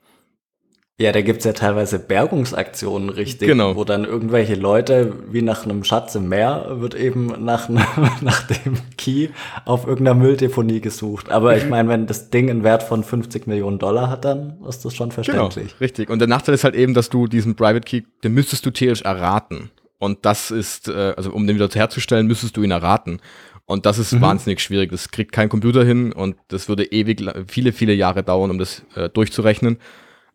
Ja, 0.97 1.11
da 1.11 1.21
gibt's 1.21 1.43
ja 1.43 1.51
teilweise 1.51 1.99
Bergungsaktionen 1.99 3.09
richtig, 3.09 3.49
Genau. 3.49 3.75
wo 3.75 3.83
dann 3.83 4.05
irgendwelche 4.05 4.55
Leute, 4.55 5.13
wie 5.29 5.41
nach 5.41 5.65
einem 5.65 5.83
Schatz 5.83 6.15
im 6.15 6.29
Meer, 6.29 6.77
wird 6.79 6.95
eben 6.95 7.43
nach, 7.43 7.67
nach 8.21 8.47
dem 8.47 8.77
Key 8.97 9.27
auf 9.65 9.85
irgendeiner 9.85 10.17
Mülldeponie 10.17 10.79
gesucht. 10.79 11.29
Aber 11.29 11.57
ich 11.57 11.67
meine, 11.67 11.89
wenn 11.89 12.07
das 12.07 12.29
Ding 12.29 12.49
einen 12.49 12.63
Wert 12.63 12.81
von 12.81 13.03
50 13.03 13.45
Millionen 13.45 13.77
Dollar 13.77 14.09
hat, 14.09 14.23
dann 14.23 14.57
ist 14.69 14.85
das 14.85 14.95
schon 14.95 15.11
verständlich. 15.11 15.67
Genau, 15.67 15.79
richtig. 15.81 16.09
Und 16.09 16.19
der 16.19 16.29
Nachteil 16.29 16.55
ist 16.55 16.63
halt 16.63 16.75
eben, 16.75 16.93
dass 16.93 17.09
du 17.09 17.27
diesen 17.27 17.55
Private 17.55 17.81
Key, 17.85 18.03
den 18.23 18.33
müsstest 18.33 18.65
du 18.65 18.71
theoretisch 18.71 19.03
erraten. 19.03 19.71
Und 19.97 20.25
das 20.25 20.49
ist, 20.49 20.87
äh, 20.87 21.13
also 21.17 21.31
um 21.31 21.45
den 21.45 21.57
wieder 21.57 21.67
herzustellen, 21.67 22.25
müsstest 22.25 22.55
du 22.55 22.63
ihn 22.63 22.71
erraten. 22.71 23.19
Und 23.65 23.85
das 23.85 23.97
ist 23.97 24.21
wahnsinnig 24.21 24.61
schwierig. 24.61 24.91
Das 24.91 25.09
kriegt 25.11 25.33
kein 25.33 25.49
Computer 25.49 25.83
hin 25.83 26.13
und 26.13 26.37
das 26.47 26.69
würde 26.69 26.85
ewig, 26.85 27.21
viele, 27.47 27.73
viele 27.73 27.93
Jahre 27.93 28.23
dauern, 28.23 28.51
um 28.51 28.59
das 28.59 28.83
äh, 28.95 29.09
durchzurechnen. 29.09 29.77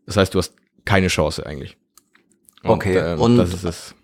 Das 0.06 0.16
heißt, 0.16 0.34
du 0.34 0.38
hast 0.38 0.54
keine 0.84 1.08
Chance 1.08 1.46
eigentlich. 1.46 1.76
Okay, 2.64 2.96
ähm, 2.96 3.20
und- 3.20 3.36
das 3.36 3.52
ist 3.54 3.64
es. 3.64 3.94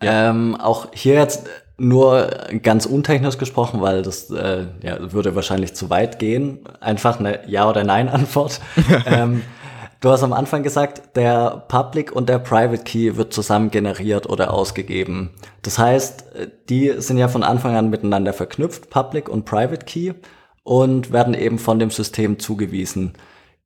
Ähm, 0.00 0.54
auch 0.56 0.88
hier 0.92 1.14
jetzt 1.14 1.48
nur 1.76 2.28
ganz 2.62 2.86
untechnisch 2.86 3.38
gesprochen, 3.38 3.80
weil 3.80 4.02
das 4.02 4.30
äh, 4.30 4.66
ja, 4.82 5.12
würde 5.12 5.34
wahrscheinlich 5.34 5.74
zu 5.74 5.90
weit 5.90 6.18
gehen. 6.18 6.60
Einfach 6.80 7.18
eine 7.18 7.48
Ja- 7.48 7.68
oder 7.68 7.84
Nein-Antwort. 7.84 8.60
ähm, 9.06 9.42
du 10.00 10.10
hast 10.10 10.22
am 10.22 10.32
Anfang 10.32 10.62
gesagt, 10.62 11.16
der 11.16 11.64
Public 11.68 12.12
und 12.12 12.28
der 12.28 12.38
Private 12.38 12.82
Key 12.84 13.16
wird 13.16 13.32
zusammen 13.32 13.70
generiert 13.70 14.28
oder 14.28 14.52
ausgegeben. 14.52 15.30
Das 15.62 15.78
heißt, 15.78 16.34
äh, 16.34 16.48
die 16.68 16.94
sind 16.98 17.18
ja 17.18 17.28
von 17.28 17.42
Anfang 17.42 17.76
an 17.76 17.90
miteinander 17.90 18.32
verknüpft, 18.32 18.90
Public 18.90 19.28
und 19.28 19.44
Private 19.44 19.84
Key, 19.84 20.14
und 20.64 21.12
werden 21.12 21.34
eben 21.34 21.58
von 21.58 21.78
dem 21.78 21.90
System 21.90 22.38
zugewiesen. 22.38 23.14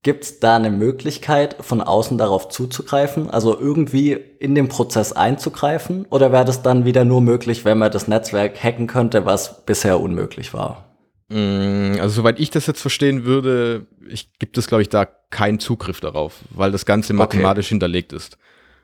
Gibt 0.04 0.24
es 0.24 0.40
da 0.40 0.56
eine 0.56 0.70
Möglichkeit, 0.70 1.56
von 1.60 1.80
außen 1.80 2.18
darauf 2.18 2.48
zuzugreifen, 2.48 3.30
also 3.30 3.56
irgendwie 3.58 4.12
in 4.12 4.56
den 4.56 4.68
Prozess 4.68 5.12
einzugreifen? 5.12 6.06
Oder 6.10 6.32
wäre 6.32 6.44
das 6.44 6.62
dann 6.62 6.84
wieder 6.84 7.04
nur 7.04 7.20
möglich, 7.20 7.64
wenn 7.64 7.78
man 7.78 7.92
das 7.92 8.08
Netzwerk 8.08 8.60
hacken 8.62 8.88
könnte, 8.88 9.26
was 9.26 9.64
bisher 9.64 10.00
unmöglich 10.00 10.54
war? 10.54 10.92
Mm, 11.28 12.00
Also 12.00 12.16
soweit 12.16 12.40
ich 12.40 12.50
das 12.50 12.66
jetzt 12.66 12.80
verstehen 12.80 13.24
würde, 13.24 13.86
ich, 14.08 14.32
gibt 14.40 14.58
es, 14.58 14.66
glaube 14.66 14.82
ich, 14.82 14.88
da 14.88 15.04
keinen 15.04 15.60
Zugriff 15.60 16.00
darauf, 16.00 16.34
weil 16.50 16.72
das 16.72 16.84
Ganze 16.84 17.12
mathematisch 17.12 17.68
hinterlegt 17.68 18.12
ist. 18.12 18.38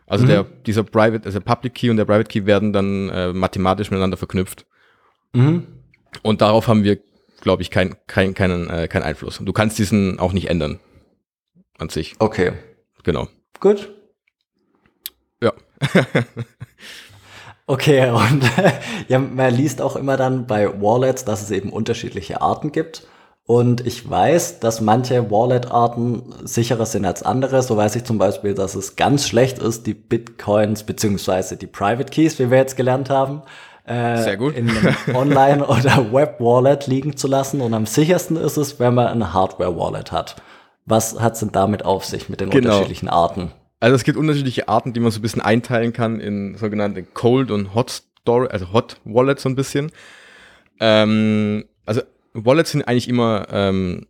Also 0.06 0.24
der, 0.24 0.46
dieser 0.66 0.84
Private, 0.84 1.26
also 1.26 1.40
der 1.40 1.44
Public 1.44 1.74
Key 1.74 1.90
und 1.90 1.98
der 1.98 2.06
Private 2.06 2.28
Key 2.28 2.46
werden 2.46 2.72
dann 2.72 3.10
äh, 3.10 3.32
mathematisch 3.32 3.90
miteinander 3.90 4.16
verknüpft. 4.16 4.64
Mhm. 5.34 5.66
Und 6.22 6.40
darauf 6.40 6.68
haben 6.68 6.84
wir, 6.84 6.98
glaube 7.40 7.62
ich, 7.62 7.70
kein, 7.70 7.96
kein, 8.06 8.34
keinen, 8.34 8.70
äh, 8.70 8.88
keinen 8.88 9.02
Einfluss. 9.02 9.40
Du 9.42 9.52
kannst 9.52 9.78
diesen 9.78 10.18
auch 10.18 10.32
nicht 10.32 10.48
ändern. 10.48 10.78
An 11.78 11.88
sich. 11.88 12.16
Okay, 12.18 12.52
Genau. 13.04 13.28
gut. 13.60 13.94
Ja. 15.42 15.52
Okay, 17.70 18.08
und 18.10 18.42
ja, 19.08 19.18
man 19.18 19.54
liest 19.54 19.82
auch 19.82 19.94
immer 19.96 20.16
dann 20.16 20.46
bei 20.46 20.80
Wallets, 20.80 21.26
dass 21.26 21.42
es 21.42 21.50
eben 21.50 21.70
unterschiedliche 21.70 22.40
Arten 22.40 22.72
gibt. 22.72 23.06
Und 23.44 23.86
ich 23.86 24.08
weiß, 24.08 24.60
dass 24.60 24.80
manche 24.80 25.30
Wallet-Arten 25.30 26.34
sicherer 26.44 26.86
sind 26.86 27.04
als 27.04 27.22
andere. 27.22 27.60
So 27.62 27.76
weiß 27.76 27.96
ich 27.96 28.04
zum 28.04 28.16
Beispiel, 28.16 28.54
dass 28.54 28.74
es 28.74 28.96
ganz 28.96 29.28
schlecht 29.28 29.58
ist, 29.58 29.86
die 29.86 29.92
Bitcoins 29.92 30.82
beziehungsweise 30.84 31.58
die 31.58 31.66
Private 31.66 32.10
Keys, 32.10 32.38
wie 32.38 32.50
wir 32.50 32.56
jetzt 32.56 32.76
gelernt 32.78 33.10
haben, 33.10 33.42
äh, 33.84 34.16
Sehr 34.22 34.38
gut. 34.38 34.54
in 34.56 34.70
einem 34.70 34.96
Online- 35.14 35.66
oder 35.66 36.10
Web-Wallet 36.10 36.86
liegen 36.86 37.18
zu 37.18 37.26
lassen. 37.28 37.60
Und 37.60 37.74
am 37.74 37.84
sichersten 37.84 38.36
ist 38.38 38.56
es, 38.56 38.80
wenn 38.80 38.94
man 38.94 39.08
ein 39.08 39.34
Hardware-Wallet 39.34 40.10
hat. 40.10 40.36
Was 40.88 41.20
hat 41.20 41.34
es 41.34 41.40
denn 41.40 41.52
damit 41.52 41.84
auf 41.84 42.04
sich 42.04 42.28
mit 42.28 42.40
den 42.40 42.50
Genau. 42.50 42.70
unterschiedlichen 42.70 43.08
Arten? 43.08 43.52
Also 43.78 43.94
es 43.94 44.04
gibt 44.04 44.16
unterschiedliche 44.16 44.68
Arten, 44.68 44.92
die 44.92 45.00
man 45.00 45.10
so 45.10 45.18
ein 45.18 45.22
bisschen 45.22 45.42
einteilen 45.42 45.92
kann 45.92 46.18
in 46.18 46.56
sogenannte 46.56 47.02
Cold 47.02 47.50
und 47.50 47.74
Hot 47.74 48.02
Storage, 48.20 48.50
also 48.50 48.72
Hot 48.72 48.96
Wallets 49.04 49.42
so 49.42 49.48
ein 49.48 49.54
bisschen. 49.54 49.92
Ähm, 50.80 51.64
also 51.84 52.00
Wallets 52.32 52.72
sind 52.72 52.88
eigentlich 52.88 53.08
immer 53.08 53.46
ähm, 53.50 54.06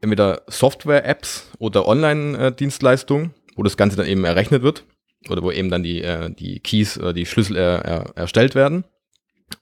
entweder 0.00 0.42
Software-Apps 0.46 1.50
oder 1.58 1.86
Online-Dienstleistungen, 1.88 3.34
wo 3.56 3.62
das 3.62 3.76
Ganze 3.76 3.96
dann 3.96 4.06
eben 4.06 4.24
errechnet 4.24 4.62
wird 4.62 4.84
oder 5.28 5.42
wo 5.42 5.50
eben 5.50 5.70
dann 5.70 5.82
die, 5.82 6.02
äh, 6.02 6.30
die 6.30 6.60
Keys 6.60 6.98
oder 6.98 7.12
die 7.12 7.26
Schlüssel 7.26 7.56
er, 7.56 8.12
erstellt 8.14 8.54
werden. 8.54 8.84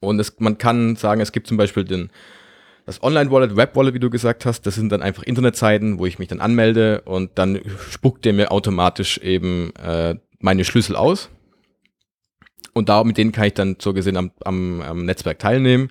Und 0.01 0.21
es, 0.21 0.39
man 0.39 0.59
kann 0.59 0.97
sagen, 0.97 1.21
es 1.21 1.33
gibt 1.33 1.47
zum 1.47 1.57
Beispiel 1.57 1.85
den, 1.85 2.11
das 2.89 3.03
Online-Wallet, 3.03 3.55
Web-Wallet, 3.55 3.93
wie 3.93 3.99
du 3.99 4.09
gesagt 4.09 4.47
hast, 4.47 4.63
das 4.63 4.75
sind 4.75 4.91
dann 4.91 5.03
einfach 5.03 5.23
Internetseiten, 5.23 5.99
wo 5.99 6.07
ich 6.07 6.19
mich 6.19 6.29
dann 6.29 6.41
anmelde 6.41 7.03
und 7.03 7.33
dann 7.35 7.61
spuckt 7.91 8.25
der 8.25 8.33
mir 8.33 8.51
automatisch 8.51 9.19
eben 9.19 9.75
äh, 9.77 10.15
meine 10.39 10.65
Schlüssel 10.65 10.97
aus. 10.97 11.29
Und 12.73 12.89
da 12.89 13.05
mit 13.05 13.19
denen 13.19 13.31
kann 13.31 13.45
ich 13.45 13.53
dann 13.53 13.77
so 13.79 13.93
gesehen 13.93 14.17
am, 14.17 14.31
am, 14.43 14.81
am 14.81 15.05
Netzwerk 15.05 15.39
teilnehmen. 15.39 15.91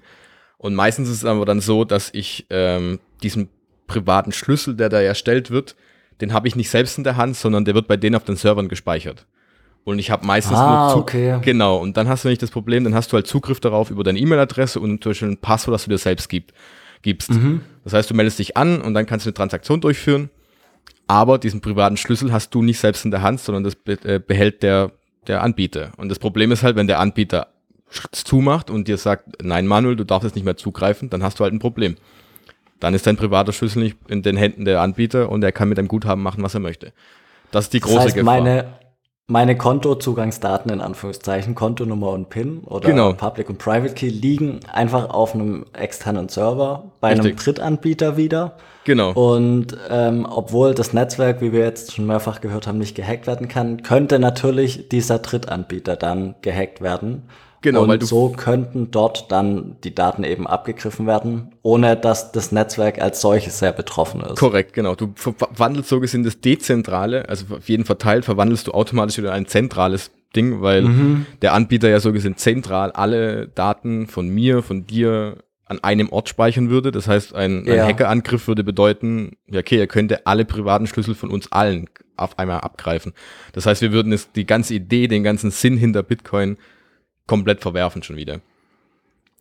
Und 0.57 0.73
meistens 0.73 1.07
ist 1.07 1.17
es 1.17 1.25
aber 1.25 1.45
dann 1.45 1.59
so, 1.59 1.83
dass 1.83 2.09
ich 2.15 2.47
ähm, 2.49 2.97
diesen 3.21 3.49
privaten 3.85 4.31
Schlüssel, 4.31 4.75
der 4.75 4.89
da 4.89 4.99
erstellt 4.99 5.51
wird, 5.51 5.75
den 6.19 6.33
habe 6.33 6.47
ich 6.47 6.55
nicht 6.55 6.71
selbst 6.71 6.97
in 6.97 7.03
der 7.03 7.15
Hand, 7.15 7.35
sondern 7.35 7.63
der 7.63 7.75
wird 7.75 7.87
bei 7.87 7.97
denen 7.97 8.15
auf 8.15 8.23
den 8.23 8.37
Servern 8.37 8.69
gespeichert. 8.69 9.27
Und 9.83 9.99
ich 9.99 10.09
habe 10.09 10.25
meistens 10.25 10.57
Ah, 10.57 10.87
nur 10.87 10.93
Zug 10.95 11.01
okay. 11.03 11.39
Genau, 11.43 11.77
und 11.77 11.95
dann 11.95 12.09
hast 12.09 12.25
du 12.25 12.29
nicht 12.29 12.41
das 12.41 12.49
Problem, 12.49 12.83
dann 12.83 12.95
hast 12.95 13.11
du 13.11 13.17
halt 13.17 13.27
Zugriff 13.27 13.59
darauf 13.59 13.91
über 13.91 14.03
deine 14.03 14.17
E-Mail-Adresse 14.17 14.79
und 14.79 15.03
zum 15.03 15.11
Beispiel 15.11 15.27
ein 15.27 15.37
Passwort, 15.37 15.75
das 15.75 15.83
du 15.83 15.91
dir 15.91 15.99
selbst 15.99 16.27
gibt, 16.27 16.53
gibst. 17.01 17.29
Das 17.83 17.93
heißt, 17.93 18.09
du 18.09 18.13
meldest 18.13 18.39
dich 18.39 18.57
an 18.57 18.81
und 18.81 18.93
dann 18.93 19.05
kannst 19.05 19.25
du 19.25 19.29
eine 19.29 19.33
Transaktion 19.35 19.81
durchführen, 19.81 20.29
aber 21.07 21.37
diesen 21.37 21.61
privaten 21.61 21.97
Schlüssel 21.97 22.31
hast 22.31 22.53
du 22.53 22.61
nicht 22.61 22.79
selbst 22.79 23.05
in 23.05 23.11
der 23.11 23.21
Hand, 23.21 23.39
sondern 23.39 23.63
das 23.63 23.77
äh, 24.03 24.19
behält 24.19 24.61
der, 24.63 24.91
der 25.27 25.41
Anbieter. 25.43 25.91
Und 25.97 26.09
das 26.09 26.19
Problem 26.19 26.51
ist 26.51 26.63
halt, 26.63 26.75
wenn 26.75 26.87
der 26.87 26.99
Anbieter 26.99 27.47
es 28.11 28.23
zumacht 28.25 28.69
und 28.69 28.87
dir 28.87 28.97
sagt, 28.97 29.41
nein 29.43 29.65
Manuel, 29.65 29.95
du 29.95 30.03
darfst 30.03 30.25
jetzt 30.25 30.35
nicht 30.35 30.43
mehr 30.43 30.57
zugreifen, 30.57 31.09
dann 31.09 31.23
hast 31.23 31.39
du 31.39 31.43
halt 31.43 31.53
ein 31.53 31.59
Problem. 31.59 31.95
Dann 32.79 32.93
ist 32.93 33.07
dein 33.07 33.15
privater 33.17 33.53
Schlüssel 33.53 33.81
nicht 33.81 33.97
in 34.07 34.21
den 34.21 34.35
Händen 34.37 34.65
der 34.65 34.81
Anbieter 34.81 35.29
und 35.29 35.43
er 35.43 35.51
kann 35.51 35.69
mit 35.69 35.77
deinem 35.77 35.87
Guthaben 35.87 36.21
machen, 36.21 36.43
was 36.43 36.53
er 36.53 36.59
möchte. 36.59 36.91
Das 37.51 37.65
ist 37.65 37.73
die 37.73 37.79
große 37.79 37.95
Das 37.95 38.05
heißt, 38.05 38.15
Gefahr. 38.15 38.41
meine, 38.41 38.65
meine 39.29 39.57
Kontozugangsdaten 39.57 40.71
in 40.71 40.79
Anführungszeichen, 40.79 41.53
Kontonummer 41.53 42.11
und 42.11 42.29
PIN 42.29 42.59
oder 42.65 42.87
Genau. 42.89 43.11
Public 43.11 43.49
und 43.49 43.57
Private 43.57 43.93
Key 43.93 44.07
liegen 44.07 44.61
einfach 44.71 45.09
auf 45.09 45.35
einem 45.35 45.65
externen 45.73 46.29
Server 46.29 46.85
bei 47.01 47.09
einem 47.09 47.21
Richtig. 47.21 47.43
Drittanbieter 47.43 48.15
wieder. 48.15 48.53
genau. 48.85 49.11
Und 49.11 49.75
ähm, 49.89 50.25
obwohl 50.29 50.73
das 50.73 50.93
Netzwerk, 50.93 51.41
wie 51.41 51.51
wir 51.51 51.59
jetzt 51.65 51.93
schon 51.93 52.05
mehrfach 52.05 52.39
gehört 52.39 52.67
haben, 52.67 52.77
nicht 52.77 52.95
gehackt 52.95 53.27
werden 53.27 53.49
kann, 53.49 53.83
könnte 53.83 54.17
natürlich 54.17 54.87
dieser 54.87 55.19
Drittanbieter 55.19 55.97
dann 55.97 56.35
gehackt 56.41 56.79
werden. 56.79 57.23
Genau, 57.71 57.83
und 57.83 58.03
so 58.03 58.29
könnten 58.29 58.91
dort 58.91 59.31
dann 59.31 59.77
die 59.83 59.93
Daten 59.93 60.23
eben 60.23 60.47
abgegriffen 60.47 61.07
werden, 61.07 61.51
ohne 61.61 61.95
dass 61.95 62.31
das 62.31 62.51
Netzwerk 62.51 62.99
als 63.01 63.21
solches 63.21 63.59
sehr 63.59 63.71
betroffen 63.71 64.21
ist. 64.21 64.35
Korrekt, 64.37 64.73
genau. 64.73 64.95
Du 64.95 65.13
verwandelst 65.15 65.89
so 65.89 65.99
gesehen 65.99 66.23
das 66.23 66.39
Dezentrale, 66.41 67.27
also 67.29 67.55
auf 67.55 67.67
jeden 67.69 67.85
verteilt, 67.85 68.25
verwandelst 68.25 68.67
du 68.67 68.71
automatisch 68.71 69.17
wieder 69.17 69.29
in 69.29 69.35
ein 69.35 69.45
zentrales 69.47 70.11
Ding, 70.35 70.61
weil 70.61 70.81
Mhm. 70.83 71.25
der 71.41 71.53
Anbieter 71.53 71.89
ja 71.89 71.99
so 71.99 72.11
gesehen 72.11 72.37
zentral 72.37 72.91
alle 72.91 73.47
Daten 73.47 74.07
von 74.07 74.27
mir, 74.29 74.61
von 74.61 74.85
dir 74.85 75.37
an 75.65 75.83
einem 75.83 76.09
Ort 76.09 76.29
speichern 76.29 76.69
würde. 76.69 76.91
Das 76.91 77.07
heißt, 77.07 77.33
ein, 77.35 77.67
ein 77.67 77.75
Ja. 77.75 77.85
Hackerangriff 77.87 78.47
würde 78.47 78.63
bedeuten, 78.63 79.33
ja, 79.49 79.59
okay, 79.59 79.77
er 79.79 79.87
könnte 79.87 80.25
alle 80.25 80.45
privaten 80.45 80.87
Schlüssel 80.87 81.13
von 81.15 81.29
uns 81.29 81.51
allen 81.51 81.89
auf 82.15 82.39
einmal 82.39 82.61
abgreifen. 82.61 83.13
Das 83.53 83.65
heißt, 83.65 83.81
wir 83.81 83.91
würden 83.91 84.11
es, 84.13 84.31
die 84.31 84.45
ganze 84.45 84.73
Idee, 84.73 85.07
den 85.07 85.23
ganzen 85.23 85.51
Sinn 85.51 85.77
hinter 85.77 86.03
Bitcoin 86.03 86.57
komplett 87.27 87.61
verwerfen 87.61 88.03
schon 88.03 88.15
wieder. 88.15 88.39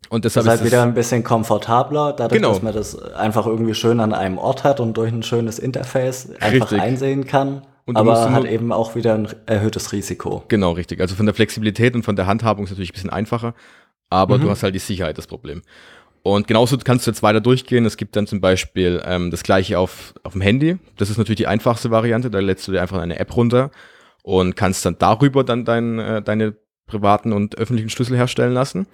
Und 0.09 0.25
Das 0.25 0.35
deshalb 0.35 0.47
ist 0.55 0.61
halt 0.61 0.71
wieder 0.71 0.83
ein 0.83 0.95
bisschen 0.95 1.25
komfortabler, 1.25 2.13
dadurch, 2.13 2.41
Genau. 2.41 2.53
dass 2.53 2.63
man 2.63 2.75
das 2.75 2.97
einfach 3.15 3.47
irgendwie 3.47 3.75
schön 3.75 3.99
an 4.01 4.13
einem 4.15 4.39
Ort 4.39 4.63
hat 4.63 4.79
und 4.79 4.97
durch 4.97 5.11
ein 5.13 5.23
schönes 5.23 5.59
Interface 5.59 6.31
einfach 6.41 6.71
Richtig. 6.71 6.81
einsehen 6.81 7.27
kann. 7.27 7.63
Und 7.87 7.97
aber 7.97 8.33
hat 8.33 8.45
eben 8.45 8.73
auch 8.73 8.95
wieder 8.97 9.15
ein 9.15 9.29
erhöhtes 9.47 9.93
Risiko. 9.93 10.43
Genau, 10.49 10.73
richtig. 10.73 11.01
Also 11.01 11.15
von 11.15 11.27
der 11.27 11.35
Flexibilität 11.35 11.95
und 11.95 12.03
von 12.05 12.17
der 12.17 12.27
Handhabung 12.27 12.65
ist 12.65 12.71
natürlich 12.71 12.91
ein 12.91 12.95
bisschen 12.95 13.11
einfacher, 13.11 13.55
aber 14.11 14.39
du 14.39 14.51
hast 14.51 14.63
halt 14.65 14.75
die 14.75 14.81
Sicherheit 14.81 15.19
das 15.19 15.29
Problem. 15.29 15.63
Und 16.25 16.49
genauso 16.49 16.77
kannst 16.79 17.07
du 17.07 17.13
jetzt 17.13 17.23
weiter 17.23 17.41
durchgehen. 17.41 17.85
Es 17.87 17.97
gibt 17.97 18.17
dann 18.17 18.27
zum 18.27 18.41
Beispiel 18.41 19.01
ähm, 19.07 19.31
das 19.31 19.45
gleiche 19.45 19.79
auf, 19.79 20.15
auf 20.25 20.33
dem 20.33 20.41
Handy. 20.41 20.79
Das 20.97 21.11
ist 21.11 21.19
natürlich 21.19 21.37
die 21.37 21.47
einfachste 21.47 21.93
Variante. 21.93 22.29
Da 22.31 22.41
lädst 22.41 22.67
du 22.67 22.73
dir 22.73 22.83
einfach 22.83 22.99
eine 22.99 23.21
App 23.21 23.37
runter 23.37 23.71
und 24.25 24.57
kannst 24.57 24.85
dann 24.85 24.97
darüber 24.99 25.45
dann 25.45 25.65
dein, 25.65 26.01
äh, 26.01 26.23
deine 26.23 26.57
privaten 26.87 27.33
und 27.33 27.59
öffentlichen 27.59 27.91
Schlüssel 27.91 28.17
herstellen 28.17 28.53
lassen. 28.53 28.87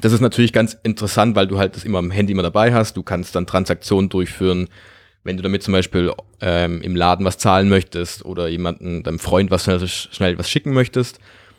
Das 0.00 0.12
ist 0.12 0.20
natürlich 0.20 0.52
ganz 0.52 0.76
interessant, 0.84 1.34
weil 1.34 1.48
du 1.48 1.58
halt 1.58 1.74
das 1.74 1.84
immer 1.84 1.98
am 1.98 2.10
Handy 2.10 2.32
immer 2.32 2.42
dabei 2.42 2.72
hast. 2.72 2.96
Du 2.96 3.02
kannst 3.02 3.34
dann 3.34 3.46
Transaktionen 3.46 4.08
durchführen, 4.08 4.68
wenn 5.24 5.36
du 5.36 5.42
damit 5.42 5.62
zum 5.62 5.72
Beispiel 5.72 6.12
ähm, 6.40 6.80
im 6.82 6.96
Laden 6.96 7.26
was 7.26 7.38
zahlen 7.38 7.68
möchtest 7.68 8.24
oder 8.24 8.48
jemanden, 8.48 9.02
deinem 9.02 9.18
Freund 9.18 9.50
was 9.50 9.64
schnell, 9.64 9.86
schnell 9.86 10.38
was 10.38 10.48
schicken 10.48 10.72
möchtest, 10.72 11.18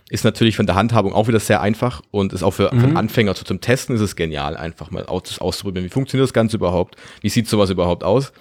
ist 0.10 0.24
natürlich 0.24 0.56
von 0.56 0.66
der 0.66 0.76
Handhabung 0.76 1.14
auch 1.14 1.28
wieder 1.28 1.40
sehr 1.40 1.62
einfach 1.62 2.02
und 2.12 2.34
ist 2.34 2.44
auch 2.44 2.52
für, 2.52 2.70
für 2.70 2.76
einen 2.76 2.98
Anfänger 2.98 3.34
so 3.34 3.44
zum 3.44 3.62
Testen 3.62 3.96
ist 3.96 4.02
es 4.02 4.16
genial, 4.16 4.58
einfach 4.58 4.92
mal 4.92 5.06
aus, 5.06 5.40
auszuprobieren, 5.40 5.86
wie 5.86 5.90
funktioniert 5.90 6.28
das 6.28 6.34
Ganze 6.34 6.58
überhaupt, 6.58 6.96
wie 7.22 7.30
sieht 7.30 7.48
sowas 7.48 7.70
überhaupt 7.70 8.04
aus. 8.04 8.34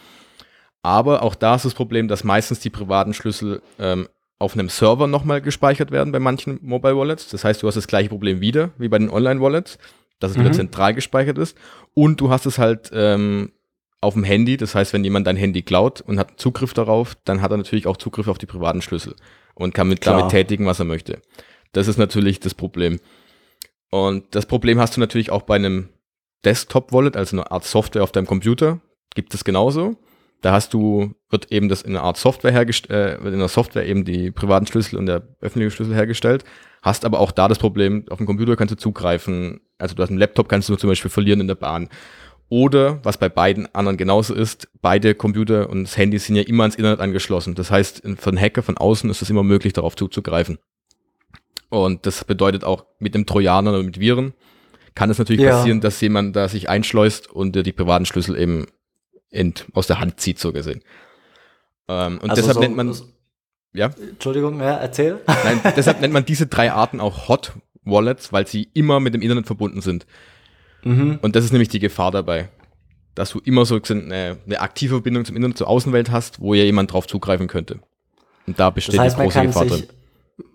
Aber 0.82 1.22
auch 1.22 1.34
da 1.34 1.56
ist 1.56 1.66
das 1.66 1.74
Problem, 1.74 2.08
dass 2.08 2.24
meistens 2.24 2.60
die 2.60 2.70
privaten 2.70 3.12
Schlüssel 3.14 3.62
ähm, 3.78 4.08
auf 4.40 4.54
einem 4.54 4.70
Server 4.70 5.06
nochmal 5.06 5.42
gespeichert 5.42 5.92
werden 5.92 6.12
bei 6.12 6.18
manchen 6.18 6.58
Mobile 6.62 6.96
Wallets. 6.96 7.28
Das 7.28 7.44
heißt, 7.44 7.62
du 7.62 7.68
hast 7.68 7.76
das 7.76 7.86
gleiche 7.86 8.08
Problem 8.08 8.40
wieder 8.40 8.70
wie 8.78 8.88
bei 8.88 8.98
den 8.98 9.10
Online 9.10 9.40
Wallets, 9.40 9.78
dass 10.18 10.32
es 10.32 10.38
wieder 10.38 10.50
zentral 10.52 10.94
gespeichert 10.94 11.38
ist. 11.38 11.56
Und 11.94 12.20
du 12.20 12.30
hast 12.30 12.46
es 12.46 12.58
halt 12.58 12.90
ähm, 12.92 13.52
auf 14.00 14.14
dem 14.14 14.24
Handy. 14.24 14.56
Das 14.56 14.74
heißt, 14.74 14.94
wenn 14.94 15.04
jemand 15.04 15.26
dein 15.26 15.36
Handy 15.36 15.60
klaut 15.60 16.00
und 16.00 16.18
hat 16.18 16.40
Zugriff 16.40 16.72
darauf, 16.72 17.16
dann 17.24 17.42
hat 17.42 17.50
er 17.50 17.58
natürlich 17.58 17.86
auch 17.86 17.98
Zugriff 17.98 18.28
auf 18.28 18.38
die 18.38 18.46
privaten 18.46 18.80
Schlüssel 18.80 19.14
und 19.54 19.74
kann 19.74 19.88
mit 19.88 20.00
Klar. 20.00 20.16
damit 20.16 20.30
tätigen, 20.30 20.64
was 20.64 20.78
er 20.78 20.86
möchte. 20.86 21.20
Das 21.72 21.86
ist 21.86 21.98
natürlich 21.98 22.40
das 22.40 22.54
Problem. 22.54 22.98
Und 23.90 24.34
das 24.34 24.46
Problem 24.46 24.80
hast 24.80 24.96
du 24.96 25.00
natürlich 25.00 25.30
auch 25.30 25.42
bei 25.42 25.56
einem 25.56 25.90
Desktop-Wallet, 26.46 27.14
also 27.14 27.36
eine 27.36 27.50
Art 27.50 27.64
Software 27.64 28.02
auf 28.02 28.12
deinem 28.12 28.26
Computer. 28.26 28.80
Gibt 29.14 29.34
es 29.34 29.44
genauso. 29.44 29.96
Da 30.40 30.52
hast 30.52 30.72
du, 30.72 31.14
wird 31.28 31.52
eben 31.52 31.68
das 31.68 31.82
in 31.82 31.90
einer 31.94 32.04
Art 32.04 32.16
Software 32.16 32.52
hergestellt, 32.52 33.20
äh, 33.20 33.22
wird 33.24 33.34
in 33.34 33.40
der 33.40 33.48
Software 33.48 33.86
eben 33.86 34.04
die 34.04 34.30
privaten 34.30 34.66
Schlüssel 34.66 34.96
und 34.96 35.06
der 35.06 35.22
öffentliche 35.40 35.70
Schlüssel 35.70 35.94
hergestellt. 35.94 36.44
Hast 36.82 37.04
aber 37.04 37.20
auch 37.20 37.30
da 37.30 37.46
das 37.46 37.58
Problem, 37.58 38.04
auf 38.08 38.18
dem 38.18 38.26
Computer 38.26 38.56
kannst 38.56 38.72
du 38.72 38.76
zugreifen. 38.76 39.60
Also 39.78 39.94
du 39.94 40.02
hast 40.02 40.08
einen 40.08 40.18
Laptop, 40.18 40.48
kannst 40.48 40.68
du 40.68 40.76
zum 40.76 40.88
Beispiel 40.88 41.10
verlieren 41.10 41.40
in 41.40 41.48
der 41.48 41.54
Bahn. 41.56 41.88
Oder, 42.48 43.04
was 43.04 43.18
bei 43.18 43.28
beiden 43.28 43.72
anderen 43.74 43.96
genauso 43.96 44.34
ist, 44.34 44.68
beide 44.80 45.14
Computer 45.14 45.70
und 45.70 45.84
das 45.84 45.96
Handy 45.96 46.18
sind 46.18 46.36
ja 46.36 46.42
immer 46.42 46.64
ans 46.64 46.74
Internet 46.74 47.00
angeschlossen. 47.00 47.54
Das 47.54 47.70
heißt, 47.70 48.02
für 48.16 48.30
einen 48.30 48.40
Hacker 48.40 48.62
von 48.62 48.76
außen 48.76 49.08
ist 49.10 49.22
es 49.22 49.30
immer 49.30 49.44
möglich, 49.44 49.72
darauf 49.72 49.94
zuzugreifen. 49.94 50.58
Und 51.68 52.06
das 52.06 52.24
bedeutet 52.24 52.64
auch 52.64 52.86
mit 52.98 53.14
einem 53.14 53.26
Trojaner 53.26 53.70
oder 53.70 53.82
mit 53.82 54.00
Viren 54.00 54.32
kann 54.94 55.10
es 55.10 55.18
natürlich 55.18 55.42
Ja. 55.42 55.50
passieren, 55.50 55.80
dass 55.80 56.00
jemand 56.00 56.34
da 56.34 56.48
sich 56.48 56.68
einschleust 56.68 57.30
und 57.30 57.54
dir 57.54 57.62
die 57.62 57.72
privaten 57.72 58.06
Schlüssel 58.06 58.36
eben 58.36 58.66
ent, 59.30 59.66
aus 59.72 59.86
der 59.86 60.00
Hand 60.00 60.20
zieht, 60.20 60.38
so 60.38 60.52
gesehen. 60.52 60.82
Ähm, 61.88 62.18
und 62.22 62.30
Also 62.30 62.42
deshalb 62.42 62.54
so- 62.54 62.60
nennt 62.60 62.76
man, 62.76 62.94
ja, 63.72 63.90
Entschuldigung, 64.10 64.58
ja, 64.60 64.76
erzähl. 64.76 65.20
nein, 65.44 65.60
deshalb 65.76 66.00
nennt 66.00 66.12
man 66.12 66.24
diese 66.24 66.46
drei 66.46 66.72
Arten 66.72 67.00
auch 67.00 67.28
Hot 67.28 67.52
Wallets, 67.84 68.32
weil 68.32 68.46
sie 68.46 68.68
immer 68.74 69.00
mit 69.00 69.14
dem 69.14 69.22
Internet 69.22 69.46
verbunden 69.46 69.80
sind. 69.80 70.06
Mhm. 70.82 71.18
Und 71.22 71.36
das 71.36 71.44
ist 71.44 71.52
nämlich 71.52 71.68
die 71.68 71.78
Gefahr 71.78 72.10
dabei, 72.10 72.48
dass 73.14 73.30
du 73.30 73.40
immer 73.40 73.64
so 73.64 73.78
eine, 73.90 74.38
eine 74.46 74.60
aktive 74.60 74.94
Verbindung 74.96 75.24
zum 75.24 75.36
Internet, 75.36 75.58
zur 75.58 75.68
Außenwelt 75.68 76.10
hast, 76.10 76.40
wo 76.40 76.54
ja 76.54 76.64
jemand 76.64 76.92
drauf 76.92 77.06
zugreifen 77.06 77.48
könnte. 77.48 77.80
Und 78.46 78.58
da 78.58 78.66
Das 78.68 78.74
besteht 78.74 78.98
heißt, 79.00 79.18
die 79.18 79.22
große 79.22 79.42
Gefahr 79.42 79.68
sich, 79.68 79.86
drin. 79.86 79.96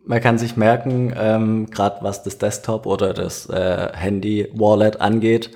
man 0.06 0.22
kann 0.22 0.38
sich 0.38 0.56
merken, 0.58 1.14
ähm, 1.18 1.70
gerade 1.70 1.98
was 2.02 2.24
das 2.24 2.38
Desktop 2.38 2.86
oder 2.86 3.14
das 3.14 3.48
äh, 3.50 3.90
Handy-Wallet 3.94 5.00
angeht, 5.02 5.52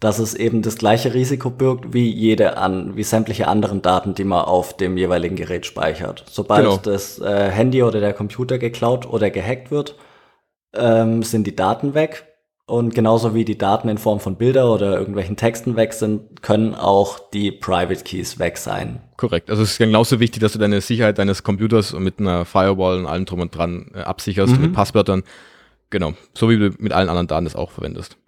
dass 0.00 0.18
es 0.20 0.34
eben 0.34 0.62
das 0.62 0.76
gleiche 0.76 1.12
Risiko 1.14 1.50
birgt 1.50 1.92
wie 1.92 2.08
jede 2.08 2.56
an, 2.56 2.96
wie 2.96 3.02
sämtliche 3.02 3.48
anderen 3.48 3.82
Daten, 3.82 4.14
die 4.14 4.24
man 4.24 4.44
auf 4.44 4.76
dem 4.76 4.96
jeweiligen 4.96 5.34
Gerät 5.36 5.66
speichert. 5.66 6.24
Sobald 6.30 6.62
Genau. 6.64 6.76
das 6.76 7.18
äh, 7.18 7.50
Handy 7.50 7.82
oder 7.82 7.98
der 8.00 8.12
Computer 8.12 8.58
geklaut 8.58 9.06
oder 9.06 9.30
gehackt 9.30 9.70
wird, 9.70 9.96
ähm, 10.74 11.22
sind 11.22 11.46
die 11.46 11.56
Daten 11.56 11.94
weg. 11.94 12.24
Und 12.66 12.94
genauso 12.94 13.34
wie 13.34 13.46
die 13.46 13.56
Daten 13.56 13.88
in 13.88 13.96
Form 13.96 14.20
von 14.20 14.36
Bilder 14.36 14.70
oder 14.70 14.98
irgendwelchen 14.98 15.36
Texten 15.36 15.74
weg 15.76 15.94
sind, 15.94 16.42
können 16.42 16.74
auch 16.74 17.18
die 17.30 17.50
Private 17.50 18.04
Keys 18.04 18.38
weg 18.38 18.58
sein. 18.58 19.00
Korrekt. 19.16 19.48
Also 19.48 19.62
es 19.62 19.70
ist 19.72 19.78
genauso 19.78 20.20
wichtig, 20.20 20.42
dass 20.42 20.52
du 20.52 20.58
deine 20.58 20.82
Sicherheit 20.82 21.16
deines 21.18 21.42
Computers 21.42 21.94
mit 21.94 22.20
einer 22.20 22.44
Firewall 22.44 22.98
und 22.98 23.06
allem 23.06 23.24
drum 23.24 23.40
und 23.40 23.56
dran 23.56 23.90
äh, 23.94 24.00
absicherst, 24.00 24.54
Mhm. 24.54 24.60
mit 24.60 24.72
Passwörtern. 24.74 25.22
Genau. 25.88 26.12
So 26.34 26.50
wie 26.50 26.58
du 26.58 26.70
mit 26.78 26.92
allen 26.92 27.08
anderen 27.08 27.26
Daten 27.26 27.46
das 27.46 27.56
auch 27.56 27.70
verwendest. 27.70 28.18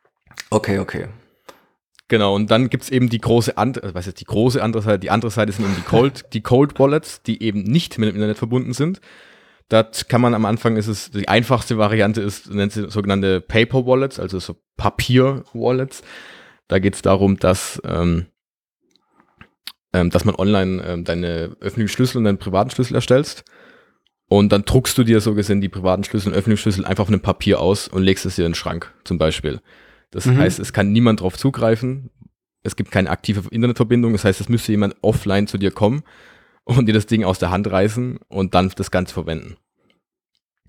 Okay, 0.49 0.79
okay. 0.79 1.09
Genau, 2.11 2.35
und 2.35 2.51
dann 2.51 2.71
gibt's 2.71 2.91
eben 2.91 3.09
die 3.09 3.21
große 3.21 3.57
andere, 3.57 3.85
also 3.85 3.95
was 3.95 4.09
ist 4.09 4.21
die 4.21 4.25
große 4.25 4.61
andere 4.61 4.83
Seite? 4.83 4.99
Die 4.99 5.11
andere 5.11 5.31
Seite 5.31 5.53
sind 5.53 5.65
eben 5.65 5.77
die 5.77 5.83
Cold, 5.83 6.25
die 6.33 6.41
Cold 6.41 6.77
Wallets, 6.81 7.23
die 7.23 7.41
eben 7.41 7.63
nicht 7.63 7.99
mit 7.99 8.09
dem 8.09 8.17
Internet 8.17 8.37
verbunden 8.37 8.73
sind. 8.73 9.01
Das 9.69 10.09
kann 10.09 10.21
man 10.21 10.35
am 10.35 10.45
Anfang 10.45 10.77
ist 10.77 10.89
es, 10.89 11.13
die 11.13 11.29
einfachste 11.29 11.79
Variante 11.79 12.21
ist, 12.21 12.53
nennt 12.53 12.73
sie 12.73 12.91
sogenannte 12.91 13.41
Paper 13.41 13.87
Wallets, 13.87 14.19
also 14.19 14.41
so 14.41 14.57
Papier-Wallets. 14.77 16.03
Da 16.67 16.81
geht's 16.81 17.01
darum, 17.01 17.39
dass, 17.39 17.81
ähm, 17.85 18.27
ähm, 19.93 20.11
dass 20.11 20.25
man 20.25 20.35
online 20.35 20.83
ähm, 20.83 21.05
deine 21.05 21.57
öffentlichen 21.61 21.95
Schlüssel 21.95 22.19
und 22.19 22.25
deinen 22.25 22.39
privaten 22.39 22.71
Schlüssel 22.71 22.97
erstellst. 22.97 23.45
Und 24.29 24.51
dann 24.51 24.65
druckst 24.65 24.99
du 24.99 25.05
dir 25.05 25.21
so 25.21 25.35
gesehen 25.35 25.61
die 25.61 25.69
privaten 25.69 26.03
Schlüssel 26.03 26.31
und 26.31 26.35
öffentlichen 26.35 26.63
Schlüssel 26.63 26.85
einfach 26.85 27.03
auf 27.03 27.09
einem 27.09 27.21
Papier 27.21 27.61
aus 27.61 27.87
und 27.87 28.03
legst 28.03 28.27
es 28.27 28.35
dir 28.35 28.47
in 28.47 28.51
den 28.51 28.57
Schrank, 28.57 28.93
zum 29.05 29.17
Beispiel. 29.17 29.61
Das 30.11 30.27
Mhm. 30.27 30.39
heißt, 30.39 30.59
es 30.59 30.73
kann 30.73 30.93
niemand 30.93 31.21
drauf 31.21 31.37
zugreifen. 31.39 32.11
Es 32.63 32.77
gibt 32.77 32.91
keine 32.91 33.11
aktive 33.11 33.43
Internetverbindung. 33.51 34.13
Das 34.13 34.25
heißt, 34.25 34.41
es 34.41 34.49
müsste 34.49 34.73
jemand 34.73 34.97
offline 35.03 35.47
zu 35.47 35.57
dir 35.59 35.71
kommen 35.71 36.03
und 36.65 36.87
dir 36.87 36.93
das 36.93 37.07
Ding 37.07 37.25
aus 37.25 37.39
der 37.39 37.51
Hand 37.51 37.71
reißen 37.71 38.19
und 38.29 38.55
dann 38.55 38.71
das 38.77 38.91
Ganze 38.91 39.15
verwenden. 39.15 39.57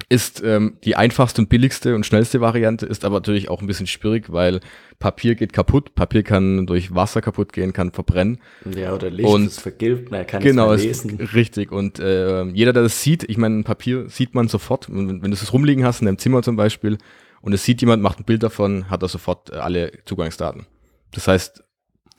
ist 0.09 0.41
ähm, 0.43 0.77
die 0.83 0.95
einfachste 0.95 1.41
und 1.41 1.47
billigste 1.49 1.95
und 1.95 2.05
schnellste 2.07 2.41
Variante, 2.41 2.85
ist 2.87 3.05
aber 3.05 3.17
natürlich 3.17 3.49
auch 3.49 3.61
ein 3.61 3.67
bisschen 3.67 3.85
schwierig, 3.87 4.31
weil 4.31 4.59
Papier 4.99 5.35
geht 5.35 5.53
kaputt, 5.53 5.93
Papier 5.95 6.23
kann 6.23 6.65
durch 6.65 6.93
Wasser 6.95 7.21
kaputt 7.21 7.53
gehen, 7.53 7.71
kann 7.71 7.91
verbrennen. 7.91 8.39
Ja, 8.75 8.93
oder 8.93 9.09
Licht 9.11 9.29
Und- 9.29 9.45
ist 9.45 9.61
vergilbt, 9.61 10.09
man 10.11 10.25
kann 10.25 10.41
Genau, 10.41 10.73
es 10.73 10.83
ist 10.83 11.05
lesen. 11.05 11.21
richtig. 11.33 11.71
Und 11.71 11.99
äh, 11.99 12.43
jeder, 12.45 12.73
der 12.73 12.83
das 12.83 13.03
sieht, 13.03 13.23
ich 13.29 13.37
meine, 13.37 13.61
Papier 13.63 14.09
sieht 14.09 14.33
man 14.33 14.47
sofort, 14.47 14.89
wenn, 14.89 15.21
wenn 15.21 15.31
du 15.31 15.35
es 15.37 15.53
rumliegen 15.53 15.85
hast 15.85 16.01
in 16.01 16.07
deinem 16.07 16.17
Zimmer 16.17 16.41
zum 16.41 16.55
Beispiel 16.55 16.97
und 17.41 17.53
es 17.53 17.63
sieht 17.63 17.81
jemand, 17.81 18.01
macht 18.03 18.19
ein 18.19 18.25
Bild 18.25 18.43
davon, 18.43 18.89
hat 18.89 19.01
er 19.03 19.07
sofort 19.09 19.49
äh, 19.51 19.55
alle 19.55 19.91
Zugangsdaten. 20.05 20.67
Das 21.11 21.27
heißt, 21.27 21.63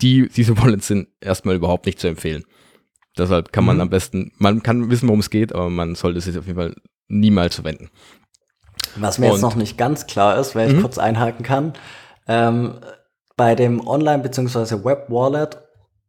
die, 0.01 0.29
diese 0.29 0.57
Wallets 0.63 0.87
sind 0.89 1.09
erstmal 1.21 1.55
überhaupt 1.57 1.87
nicht 1.87 2.01
zu 2.01 2.09
empfehlen. 2.09 2.45
Deshalb 3.17 3.53
kann 3.53 3.65
man 3.65 3.77
Mhm. 3.77 3.83
am 3.83 3.91
besten, 3.91 4.33
man 4.39 4.63
kann 4.63 4.91
wissen, 4.91 5.07
worum 5.09 5.21
es 5.21 5.31
geht, 5.31 5.55
aber 5.55 5.69
man 5.71 5.95
sollte 5.95 6.19
es 6.19 6.29
auf 6.37 6.47
jeden 6.47 6.59
Fall 6.59 6.75
niemals 7.09 7.57
verwenden. 7.57 7.91
Was 8.97 9.19
mir 9.19 9.27
jetzt 9.27 9.37
Und- 9.37 9.41
noch 9.43 9.55
nicht 9.55 9.77
ganz 9.79 10.07
klar 10.07 10.39
ist, 10.39 10.55
wenn 10.55 10.71
ich 10.71 10.77
Mhm. 10.77 10.81
kurz 10.83 10.99
einhaken 10.99 11.45
kann, 11.45 11.73
ähm, 12.27 12.81
bei 13.37 13.55
dem 13.55 13.87
Online- 13.87 14.23
bzw. 14.23 14.85
Web-Wallet 14.85 15.59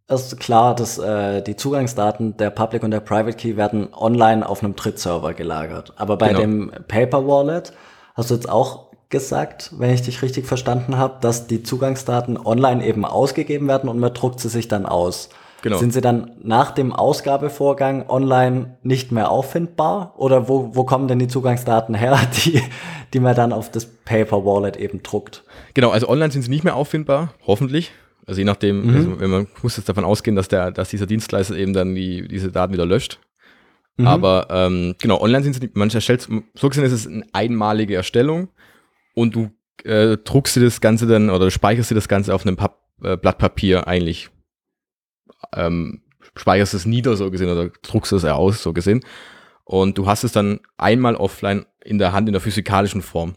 ist 0.09 0.39
klar, 0.39 0.75
dass 0.75 0.97
äh, 0.97 1.41
die 1.41 1.55
Zugangsdaten 1.55 2.35
der 2.37 2.49
Public 2.49 2.83
und 2.83 2.91
der 2.91 2.99
Private 2.99 3.37
Key 3.37 3.55
werden 3.57 3.93
online 3.93 4.47
auf 4.47 4.63
einem 4.63 4.75
Drittserver 4.75 5.33
gelagert. 5.33 5.93
Aber 5.97 6.17
bei 6.17 6.29
Genau. 6.29 6.39
dem 6.41 6.71
Paper 6.87 7.25
Wallet 7.27 7.73
hast 8.13 8.29
du 8.29 8.35
jetzt 8.35 8.49
auch 8.49 8.91
gesagt, 9.13 9.71
wenn 9.77 9.93
ich 9.93 10.01
dich 10.01 10.21
richtig 10.21 10.45
verstanden 10.45 10.97
habe, 10.97 11.19
dass 11.21 11.47
die 11.47 11.63
Zugangsdaten 11.63 12.35
online 12.37 12.85
eben 12.85 13.05
ausgegeben 13.05 13.69
werden 13.69 13.87
und 13.89 13.99
man 13.99 14.13
druckt 14.13 14.41
sie 14.41 14.49
sich 14.49 14.67
dann 14.67 14.85
aus. 14.85 15.29
Genau. 15.61 15.77
Sind 15.77 15.93
sie 15.93 16.01
dann 16.01 16.31
nach 16.43 16.71
dem 16.71 16.91
Ausgabevorgang 16.91 18.09
online 18.09 18.77
nicht 18.83 19.13
mehr 19.13 19.31
auffindbar? 19.31 20.13
Oder 20.17 20.49
wo, 20.49 20.75
wo 20.75 20.83
kommen 20.83 21.07
denn 21.07 21.19
die 21.19 21.29
Zugangsdaten 21.29 21.95
her, 21.95 22.19
die, 22.43 22.61
die 23.13 23.19
man 23.21 23.35
dann 23.35 23.53
auf 23.53 23.71
das 23.71 23.85
Paper 23.85 24.43
Wallet 24.43 24.75
eben 24.75 25.03
druckt? 25.03 25.43
Genau, 25.73 25.91
also 25.91 26.09
online 26.09 26.31
sind 26.31 26.41
sie 26.41 26.49
nicht 26.49 26.65
mehr 26.65 26.75
auffindbar, 26.75 27.33
hoffentlich. 27.47 27.91
Also 28.25 28.39
je 28.41 28.45
nachdem, 28.45 28.87
Mhm. 28.87 28.95
also 28.95 29.19
wenn 29.21 29.29
man 29.29 29.47
muss 29.61 29.77
jetzt 29.77 29.87
davon 29.87 30.03
ausgehen, 30.03 30.35
dass 30.35 30.49
der, 30.49 30.71
dass 30.71 30.89
dieser 30.89 31.05
Dienstleister 31.05 31.55
eben 31.55 31.71
dann 31.73 31.95
die, 31.95 32.27
diese 32.27 32.51
Daten 32.51 32.73
wieder 32.73 32.85
löscht. 32.85 33.19
Mhm. 33.97 34.07
Aber 34.07 34.47
ähm, 34.49 34.95
genau, 35.01 35.21
online 35.21 35.43
sind 35.43 35.53
sie 35.53 35.59
nicht, 35.61 35.77
man 35.77 35.89
erstellt, 35.89 36.27
so 36.55 36.69
gesehen 36.69 36.83
ist 36.83 36.91
es 36.91 37.07
eine 37.07 37.23
einmalige 37.31 37.95
Erstellung 37.95 38.49
und 39.13 39.35
du 39.35 39.51
äh, 39.83 40.17
druckst 40.17 40.55
dir 40.55 40.61
das 40.61 40.81
Ganze 40.81 41.07
dann 41.07 41.29
oder 41.29 41.51
speicherst 41.51 41.91
dir 41.91 41.95
das 41.95 42.07
Ganze 42.07 42.33
auf 42.33 42.45
einem 42.45 42.55
Pap 42.55 42.77
äh, 43.03 43.17
Blatt 43.17 43.37
Papier 43.37 43.87
eigentlich, 43.87 44.29
ähm, 45.55 46.01
speicherst 46.35 46.73
es 46.73 46.85
nieder 46.85 47.15
so 47.15 47.29
gesehen 47.31 47.49
oder 47.49 47.69
druckst 47.81 48.11
es 48.13 48.23
ja 48.23 48.35
aus 48.35 48.63
so 48.63 48.73
gesehen 48.73 49.01
und 49.65 49.97
du 49.97 50.07
hast 50.07 50.23
es 50.23 50.31
dann 50.31 50.59
einmal 50.77 51.15
offline 51.15 51.65
in 51.83 51.97
der 51.97 52.13
Hand 52.13 52.27
in 52.27 52.33
der 52.33 52.41
physikalischen 52.41 53.01
Form. 53.01 53.35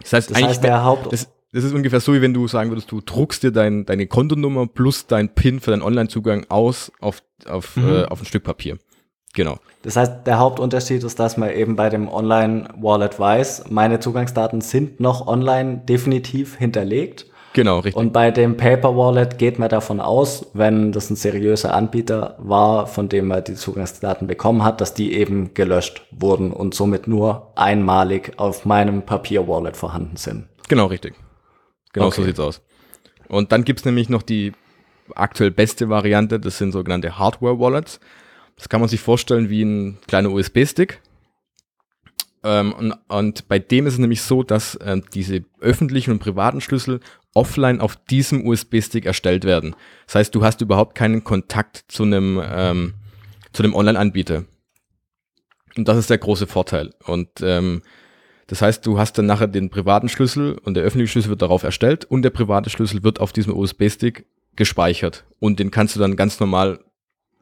Das 0.00 0.12
heißt, 0.12 0.30
Das 0.30 0.36
eigentlich 0.36 0.48
heißt, 0.50 0.64
der 0.64 0.84
Haupt 0.84 1.12
das, 1.12 1.28
das 1.52 1.64
ist 1.64 1.72
ungefähr 1.72 2.00
so, 2.00 2.12
wie 2.12 2.20
wenn 2.20 2.34
du 2.34 2.48
sagen 2.48 2.70
würdest, 2.70 2.90
du 2.92 3.00
druckst 3.00 3.42
dir 3.42 3.50
dein, 3.52 3.86
deine 3.86 4.06
Kontonummer 4.06 4.66
plus 4.66 5.06
dein 5.06 5.34
PIN 5.34 5.60
für 5.60 5.70
deinen 5.70 5.82
Online-Zugang 5.82 6.46
aus 6.48 6.92
auf, 7.00 7.22
auf, 7.46 7.76
Mhm. 7.76 7.88
äh, 7.88 8.04
auf 8.04 8.20
ein 8.20 8.26
Stück 8.26 8.44
Papier. 8.44 8.78
Genau. 9.36 9.58
Das 9.82 9.96
heißt, 9.96 10.26
der 10.26 10.38
Hauptunterschied 10.40 11.04
ist, 11.04 11.20
dass 11.20 11.36
man 11.36 11.50
eben 11.50 11.76
bei 11.76 11.90
dem 11.90 12.08
Online-Wallet 12.08 13.20
weiß, 13.20 13.64
meine 13.70 14.00
Zugangsdaten 14.00 14.60
sind 14.62 14.98
noch 14.98 15.28
online 15.28 15.82
definitiv 15.88 16.56
hinterlegt. 16.56 17.26
Genau, 17.52 17.76
richtig. 17.78 17.96
Und 17.96 18.12
bei 18.12 18.30
dem 18.30 18.56
Paper 18.56 18.96
Wallet 18.96 19.38
geht 19.38 19.58
man 19.58 19.68
davon 19.68 20.00
aus, 20.00 20.46
wenn 20.54 20.90
das 20.92 21.08
ein 21.10 21.16
seriöser 21.16 21.74
Anbieter 21.74 22.34
war, 22.38 22.86
von 22.86 23.08
dem 23.08 23.28
man 23.28 23.44
die 23.44 23.54
Zugangsdaten 23.54 24.26
bekommen 24.26 24.64
hat, 24.64 24.80
dass 24.80 24.92
die 24.94 25.14
eben 25.14 25.54
gelöscht 25.54 26.02
wurden 26.10 26.50
und 26.52 26.74
somit 26.74 27.06
nur 27.06 27.52
einmalig 27.56 28.32
auf 28.38 28.64
meinem 28.66 29.02
Papier 29.02 29.46
Wallet 29.48 29.76
vorhanden 29.76 30.16
sind. 30.16 30.46
genau, 30.68 30.86
richtig. 30.86 31.14
Genau 31.92 32.10
so 32.10 32.20
Okay. 32.20 32.24
sieht's 32.28 32.40
aus. 32.40 32.60
Und 33.28 33.52
dann 33.52 33.64
gibt's 33.64 33.84
nämlich 33.84 34.08
noch 34.08 34.22
die 34.22 34.52
aktuell 35.14 35.50
beste 35.50 35.88
Variante, 35.88 36.38
das 36.40 36.58
sind 36.58 36.72
sogenannte 36.72 37.18
Hardware-Wallets. 37.18 38.00
Das 38.56 38.68
kann 38.68 38.80
man 38.80 38.88
sich 38.88 39.00
vorstellen 39.00 39.50
wie 39.50 39.62
ein 39.62 39.98
kleiner 40.06 40.30
USB-Stick. 40.30 41.00
Ähm, 42.42 42.72
und, 42.72 42.94
und 43.08 43.48
bei 43.48 43.58
dem 43.58 43.86
ist 43.86 43.94
es 43.94 43.98
nämlich 43.98 44.22
so, 44.22 44.42
dass 44.42 44.78
ähm, 44.82 45.04
diese 45.14 45.44
öffentlichen 45.60 46.12
und 46.12 46.18
privaten 46.18 46.60
Schlüssel 46.60 47.00
offline 47.34 47.80
auf 47.80 47.96
diesem 47.96 48.46
USB-Stick 48.46 49.04
erstellt 49.04 49.44
werden. 49.44 49.76
Das 50.06 50.14
heißt, 50.14 50.34
du 50.34 50.44
hast 50.44 50.60
überhaupt 50.60 50.94
keinen 50.94 51.22
Kontakt 51.22 51.84
zu 51.88 52.04
einem, 52.04 52.40
ähm, 52.42 52.94
zu 53.52 53.62
einem 53.62 53.74
Online-Anbieter. 53.74 54.44
Und 55.76 55.88
das 55.88 55.98
ist 55.98 56.08
der 56.08 56.18
große 56.18 56.46
Vorteil. 56.46 56.94
Und 57.04 57.28
ähm, 57.42 57.82
das 58.46 58.62
heißt, 58.62 58.86
du 58.86 58.98
hast 58.98 59.18
dann 59.18 59.26
nachher 59.26 59.48
den 59.48 59.70
privaten 59.70 60.08
Schlüssel 60.08 60.56
und 60.64 60.74
der 60.74 60.84
öffentliche 60.84 61.10
Schlüssel 61.10 61.30
wird 61.30 61.42
darauf 61.42 61.62
erstellt 61.62 62.04
und 62.04 62.22
der 62.22 62.30
private 62.30 62.70
Schlüssel 62.70 63.02
wird 63.02 63.20
auf 63.20 63.32
diesem 63.32 63.54
USB-Stick 63.56 64.26
gespeichert. 64.54 65.24
Und 65.38 65.58
den 65.58 65.70
kannst 65.70 65.96
du 65.96 66.00
dann 66.00 66.16
ganz 66.16 66.40
normal 66.40 66.78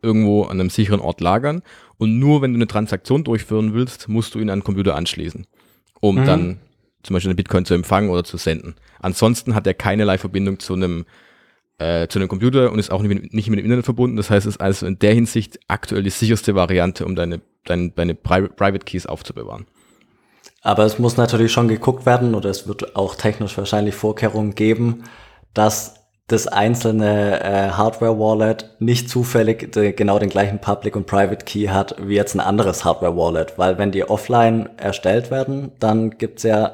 irgendwo 0.04 0.42
an 0.44 0.60
einem 0.60 0.70
sicheren 0.70 1.00
Ort 1.00 1.20
lagern. 1.20 1.62
Und 1.98 2.18
nur 2.18 2.42
wenn 2.42 2.52
du 2.52 2.58
eine 2.58 2.66
Transaktion 2.66 3.24
durchführen 3.24 3.74
willst, 3.74 4.08
musst 4.08 4.34
du 4.34 4.38
ihn 4.38 4.50
an 4.50 4.60
den 4.60 4.64
Computer 4.64 4.94
anschließen, 4.94 5.46
um 6.00 6.16
Mhm. 6.20 6.24
dann 6.24 6.58
zum 7.02 7.14
Beispiel 7.14 7.30
eine 7.30 7.36
Bitcoin 7.36 7.64
zu 7.64 7.74
empfangen 7.74 8.10
oder 8.10 8.24
zu 8.24 8.36
senden. 8.36 8.74
Ansonsten 9.00 9.54
hat 9.54 9.66
er 9.66 9.74
keinerlei 9.74 10.18
Verbindung 10.18 10.58
zu 10.58 10.74
einem 10.74 11.04
äh, 11.78 12.06
zu 12.06 12.20
einem 12.20 12.28
Computer 12.28 12.70
und 12.70 12.78
ist 12.78 12.92
auch 12.92 13.02
nicht 13.02 13.12
mit, 13.22 13.34
nicht 13.34 13.50
mit 13.50 13.58
dem 13.58 13.64
Internet 13.64 13.84
verbunden. 13.84 14.16
Das 14.16 14.30
heißt, 14.30 14.46
es 14.46 14.54
ist 14.54 14.60
also 14.60 14.86
in 14.86 14.98
der 15.00 15.12
Hinsicht 15.12 15.58
aktuell 15.66 16.04
die 16.04 16.10
sicherste 16.10 16.54
Variante, 16.54 17.04
um 17.04 17.16
deine, 17.16 17.40
deine, 17.64 17.90
deine 17.90 18.14
Pri 18.14 18.48
Private 18.48 18.84
Keys 18.84 19.06
aufzubewahren. 19.06 19.66
Aber 20.62 20.84
es 20.84 20.98
muss 21.00 21.16
natürlich 21.16 21.50
schon 21.52 21.66
geguckt 21.68 22.06
werden 22.06 22.34
oder 22.34 22.48
es 22.48 22.68
wird 22.68 22.94
auch 22.94 23.16
technisch 23.16 23.58
wahrscheinlich 23.58 23.94
Vorkehrungen 23.96 24.54
geben, 24.54 25.02
dass 25.52 26.03
das 26.26 26.46
einzelne 26.46 27.42
äh, 27.42 27.70
Hardware-Wallet 27.72 28.76
nicht 28.78 29.10
zufällig 29.10 29.72
de, 29.72 29.92
genau 29.92 30.18
den 30.18 30.30
gleichen 30.30 30.58
Public 30.58 30.96
und 30.96 31.06
Private 31.06 31.44
Key 31.44 31.66
hat 31.66 31.96
wie 32.00 32.14
jetzt 32.14 32.34
ein 32.34 32.40
anderes 32.40 32.84
Hardware-Wallet. 32.84 33.58
Weil 33.58 33.76
wenn 33.78 33.92
die 33.92 34.08
offline 34.08 34.70
erstellt 34.78 35.30
werden, 35.30 35.72
dann 35.80 36.12
gibt's 36.16 36.42
ja 36.42 36.72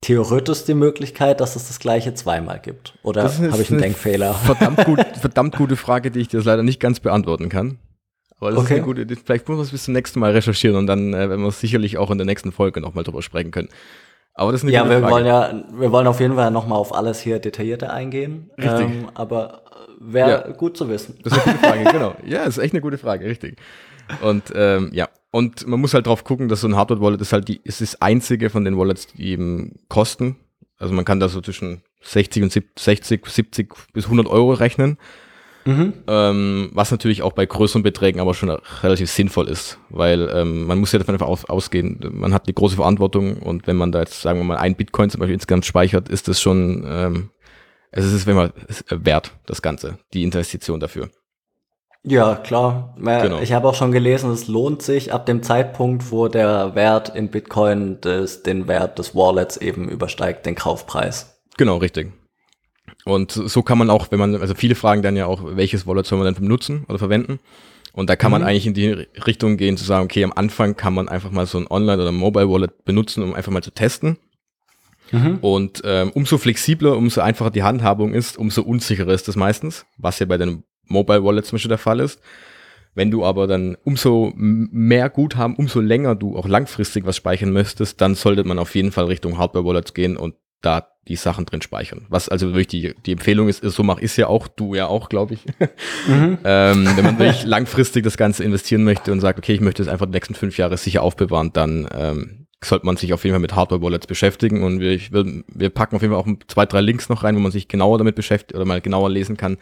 theoretisch 0.00 0.64
die 0.64 0.74
Möglichkeit, 0.74 1.40
dass 1.40 1.54
es 1.54 1.68
das 1.68 1.78
gleiche 1.78 2.14
zweimal 2.14 2.60
gibt. 2.60 2.94
Oder 3.02 3.24
habe 3.24 3.32
ich 3.62 3.70
einen 3.70 3.78
eine 3.78 3.80
Denkfehler? 3.82 4.34
Verdammt, 4.34 4.84
gut, 4.84 5.00
verdammt 5.20 5.56
gute 5.56 5.76
Frage, 5.76 6.10
die 6.10 6.20
ich 6.20 6.28
dir 6.28 6.40
leider 6.42 6.62
nicht 6.62 6.80
ganz 6.80 6.98
beantworten 7.00 7.48
kann. 7.50 7.78
Aber 8.40 8.50
das 8.50 8.60
Okay. 8.60 8.74
ist 8.74 8.78
eine 8.78 8.86
gute, 8.86 9.02
Idee. 9.02 9.16
vielleicht 9.22 9.48
muss 9.48 9.56
man 9.56 9.64
es 9.66 9.70
bis 9.70 9.84
zum 9.84 9.94
nächsten 9.94 10.18
Mal 10.18 10.32
recherchieren 10.32 10.76
und 10.76 10.88
dann 10.88 11.14
äh, 11.14 11.28
werden 11.28 11.42
wir 11.44 11.50
sicherlich 11.52 11.98
auch 11.98 12.10
in 12.10 12.18
der 12.18 12.26
nächsten 12.26 12.50
Folge 12.50 12.80
nochmal 12.80 13.04
drüber 13.04 13.22
sprechen 13.22 13.52
können. 13.52 13.68
Aber 14.34 14.52
das 14.52 14.60
ist 14.60 14.64
eine 14.64 14.72
Ja, 14.72 14.88
wir 14.88 15.00
Frage. 15.00 15.12
wollen 15.12 15.26
ja, 15.26 15.64
wir 15.72 15.92
wollen 15.92 16.06
auf 16.06 16.20
jeden 16.20 16.34
Fall 16.36 16.50
nochmal 16.50 16.78
auf 16.78 16.94
alles 16.94 17.20
hier 17.20 17.38
detaillierter 17.38 17.92
eingehen. 17.92 18.50
Richtig. 18.58 18.80
Ähm, 18.80 19.08
aber 19.14 19.62
wäre 20.00 20.30
Ja. 20.30 20.52
gut 20.52 20.76
zu 20.76 20.88
wissen. 20.88 21.18
Das 21.22 21.32
ist 21.36 21.46
eine 21.46 21.54
gute 21.56 21.66
Frage, 21.68 21.84
genau. 21.92 22.14
Ja, 22.24 22.44
ist 22.44 22.58
echt 22.58 22.72
eine 22.74 22.80
gute 22.80 22.98
Frage, 22.98 23.26
richtig. 23.26 23.58
Und 24.22 24.44
ähm, 24.54 24.90
ja, 24.92 25.08
und 25.30 25.66
man 25.66 25.80
muss 25.80 25.94
halt 25.94 26.06
drauf 26.06 26.24
gucken, 26.24 26.48
dass 26.48 26.60
so 26.62 26.68
ein 26.68 26.76
Hardware-Wallet 26.76 27.20
ist 27.20 27.32
halt 27.32 27.48
die, 27.48 27.60
ist 27.62 27.80
das 27.80 28.00
einzige 28.02 28.50
von 28.50 28.64
den 28.64 28.76
Wallets, 28.76 29.06
die 29.08 29.28
eben 29.30 29.78
kosten. 29.88 30.36
Also 30.78 30.92
man 30.94 31.04
kann 31.04 31.20
da 31.20 31.28
so 31.28 31.40
zwischen 31.40 31.82
60 32.02 32.42
und 32.42 32.52
70, 32.52 32.82
60, 32.82 33.26
70 33.26 33.74
bis 33.92 34.04
100 34.06 34.26
Euro 34.26 34.52
rechnen. 34.54 34.98
Mhm. 35.64 35.94
Ähm, 36.06 36.70
was 36.72 36.90
natürlich 36.90 37.22
auch 37.22 37.32
bei 37.32 37.46
größeren 37.46 37.82
Beträgen 37.82 38.20
aber 38.20 38.34
schon 38.34 38.50
relativ 38.82 39.10
sinnvoll 39.10 39.48
ist, 39.48 39.78
weil 39.90 40.28
ähm, 40.34 40.66
man 40.66 40.78
muss 40.78 40.92
ja 40.92 40.98
davon 40.98 41.14
einfach 41.14 41.28
aus, 41.28 41.44
ausgehen, 41.44 42.00
man 42.12 42.34
hat 42.34 42.46
eine 42.46 42.54
große 42.54 42.76
Verantwortung 42.76 43.36
und 43.38 43.66
wenn 43.66 43.76
man 43.76 43.92
da 43.92 44.00
jetzt, 44.00 44.22
sagen 44.22 44.38
wir 44.40 44.44
mal, 44.44 44.56
ein 44.58 44.74
Bitcoin 44.74 45.10
zum 45.10 45.20
Beispiel 45.20 45.34
insgesamt 45.34 45.64
speichert, 45.64 46.08
ist 46.08 46.28
das 46.28 46.40
schon, 46.40 46.84
ähm, 46.86 47.30
es 47.90 48.04
ist 48.04 48.26
wenn 48.26 48.36
man 48.36 48.52
ist 48.68 48.84
wert, 48.90 49.32
das 49.46 49.62
Ganze, 49.62 49.98
die 50.12 50.24
Investition 50.24 50.80
dafür. 50.80 51.10
Ja, 52.04 52.34
klar. 52.34 52.96
Äh, 52.98 53.22
Genau. 53.22 53.40
Ich 53.40 53.52
habe 53.52 53.68
auch 53.68 53.74
schon 53.74 53.92
gelesen, 53.92 54.30
es 54.32 54.48
lohnt 54.48 54.82
sich 54.82 55.12
ab 55.12 55.26
dem 55.26 55.42
Zeitpunkt, 55.42 56.10
wo 56.10 56.26
der 56.26 56.74
Wert 56.74 57.14
in 57.14 57.28
Bitcoin 57.28 58.00
des, 58.00 58.42
den 58.42 58.66
Wert 58.66 58.98
des 58.98 59.14
Wallets 59.14 59.56
eben 59.56 59.88
übersteigt, 59.88 60.44
den 60.46 60.56
Kaufpreis. 60.56 61.40
Genau, 61.56 61.76
richtig. 61.76 62.12
Und 63.04 63.32
so 63.32 63.62
kann 63.62 63.78
man 63.78 63.90
auch, 63.90 64.10
wenn 64.10 64.18
man, 64.18 64.36
also 64.36 64.54
viele 64.54 64.74
fragen 64.74 65.02
dann 65.02 65.16
ja 65.16 65.26
auch, 65.26 65.42
welches 65.56 65.86
Wallet 65.86 66.06
soll 66.06 66.18
man 66.18 66.32
denn 66.32 66.42
benutzen 66.42 66.84
oder 66.88 66.98
verwenden? 66.98 67.40
Und 67.92 68.08
da 68.08 68.16
kann 68.16 68.30
man 68.30 68.42
Mhm. 68.42 68.46
eigentlich 68.48 68.66
in 68.66 68.74
die 68.74 68.88
Richtung 69.26 69.56
gehen, 69.56 69.76
zu 69.76 69.84
sagen, 69.84 70.04
okay, 70.04 70.24
am 70.24 70.32
Anfang 70.32 70.76
kann 70.76 70.94
man 70.94 71.08
einfach 71.08 71.30
mal 71.30 71.46
so 71.46 71.58
ein 71.58 71.66
Online- 71.66 72.00
oder 72.00 72.12
Mobile 72.12 72.48
Wallet 72.48 72.84
benutzen, 72.84 73.22
um 73.22 73.34
einfach 73.34 73.52
mal 73.52 73.62
zu 73.62 73.72
testen. 73.72 74.18
Und 75.42 75.82
ähm, 75.84 76.10
umso 76.14 76.38
flexibler, 76.38 76.96
umso 76.96 77.20
einfacher 77.20 77.50
die 77.50 77.62
Handhabung 77.62 78.14
ist, 78.14 78.38
umso 78.38 78.62
unsicherer 78.62 79.12
ist 79.12 79.28
das 79.28 79.36
meistens, 79.36 79.84
was 79.98 80.18
ja 80.20 80.24
bei 80.26 80.38
deinem 80.38 80.62
Mobile 80.86 81.22
Wallet 81.22 81.44
zum 81.44 81.56
Beispiel 81.56 81.68
der 81.68 81.76
Fall 81.78 82.00
ist. 82.00 82.18
Wenn 82.94 83.10
du 83.10 83.22
aber 83.24 83.46
dann 83.46 83.76
umso 83.84 84.32
mehr 84.36 85.10
Guthaben, 85.10 85.56
umso 85.56 85.80
länger 85.80 86.14
du 86.14 86.36
auch 86.36 86.48
langfristig 86.48 87.04
was 87.04 87.16
speichern 87.16 87.52
möchtest, 87.52 88.00
dann 88.00 88.14
sollte 88.14 88.44
man 88.44 88.58
auf 88.58 88.74
jeden 88.74 88.90
Fall 88.92 89.04
Richtung 89.04 89.36
Hardware 89.36 89.66
Wallets 89.66 89.92
gehen 89.92 90.16
und 90.16 90.34
da 90.62 90.86
die 91.08 91.16
Sachen 91.16 91.46
drin 91.46 91.62
speichern. 91.62 92.06
Was 92.08 92.28
also 92.28 92.48
wirklich 92.48 92.68
die, 92.68 92.94
die 93.04 93.12
Empfehlung 93.12 93.48
ist, 93.48 93.62
ist, 93.62 93.74
so 93.74 93.82
mache 93.82 94.02
ich 94.02 94.16
ja 94.16 94.28
auch, 94.28 94.46
du 94.46 94.74
ja 94.74 94.86
auch, 94.86 95.08
glaube 95.08 95.34
ich. 95.34 95.44
Mhm. 96.06 96.38
ähm, 96.44 96.88
wenn 96.96 97.04
man 97.04 97.18
wirklich 97.18 97.44
langfristig 97.44 98.04
das 98.04 98.16
Ganze 98.16 98.44
investieren 98.44 98.84
möchte 98.84 99.10
und 99.10 99.20
sagt, 99.20 99.38
okay, 99.38 99.54
ich 99.54 99.60
möchte 99.60 99.82
es 99.82 99.88
einfach 99.88 100.06
die 100.06 100.12
nächsten 100.12 100.34
fünf 100.34 100.58
Jahre 100.58 100.76
sicher 100.76 101.02
aufbewahren, 101.02 101.52
dann 101.52 101.88
ähm, 101.92 102.46
sollte 102.64 102.86
man 102.86 102.96
sich 102.96 103.12
auf 103.12 103.24
jeden 103.24 103.34
Fall 103.34 103.40
mit 103.40 103.56
Hardware-Wallets 103.56 104.06
beschäftigen 104.06 104.62
und 104.62 104.80
wir, 104.80 105.00
will, 105.10 105.44
wir 105.48 105.70
packen 105.70 105.96
auf 105.96 106.02
jeden 106.02 106.14
Fall 106.14 106.22
auch 106.22 106.28
zwei, 106.46 106.66
drei 106.66 106.80
Links 106.80 107.08
noch 107.08 107.24
rein, 107.24 107.34
wo 107.34 107.40
man 107.40 107.50
sich 107.50 107.66
genauer 107.66 107.98
damit 107.98 108.14
beschäftigt 108.14 108.54
oder 108.54 108.64
mal 108.64 108.80
genauer 108.80 109.10
lesen 109.10 109.36
kann, 109.36 109.58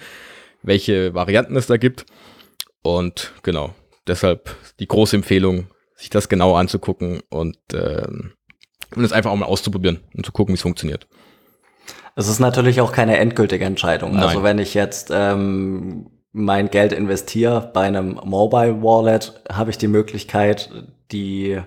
welche 0.63 1.15
Varianten 1.15 1.57
es 1.57 1.67
da 1.67 1.79
gibt. 1.79 2.05
Und 2.83 3.33
genau, 3.43 3.75
deshalb 4.07 4.55
die 4.79 4.87
große 4.87 5.17
Empfehlung, 5.17 5.69
sich 5.97 6.11
das 6.11 6.29
genau 6.29 6.55
anzugucken 6.55 7.21
und, 7.29 7.59
ähm, 7.75 8.33
und 8.95 9.05
es 9.05 9.13
einfach 9.13 9.31
auch 9.31 9.37
mal 9.37 9.47
auszuprobieren 9.47 10.01
und 10.15 10.25
zu 10.25 10.33
gucken, 10.33 10.53
wie 10.53 10.57
es 10.57 10.63
funktioniert. 10.63 11.07
Es 12.21 12.29
ist 12.29 12.39
natürlich 12.39 12.83
auch 12.83 12.93
keine 12.93 13.17
endgültige 13.17 13.65
Entscheidung. 13.65 14.11
Also 14.11 14.19
Nein. 14.19 14.29
Also 14.29 14.43
wenn 14.43 14.59
ich 14.59 14.75
jetzt 14.75 15.11
ähm, 15.11 16.11
mein 16.33 16.69
Geld 16.69 16.93
investiere 16.93 17.71
bei 17.73 17.81
einem 17.81 18.21
Mobile 18.25 18.83
Wallet, 18.83 19.41
habe 19.51 19.71
ich 19.71 19.79
die 19.79 19.89
Möglichkeit, 19.89 20.71
die 21.13 21.53
äh, 21.53 21.63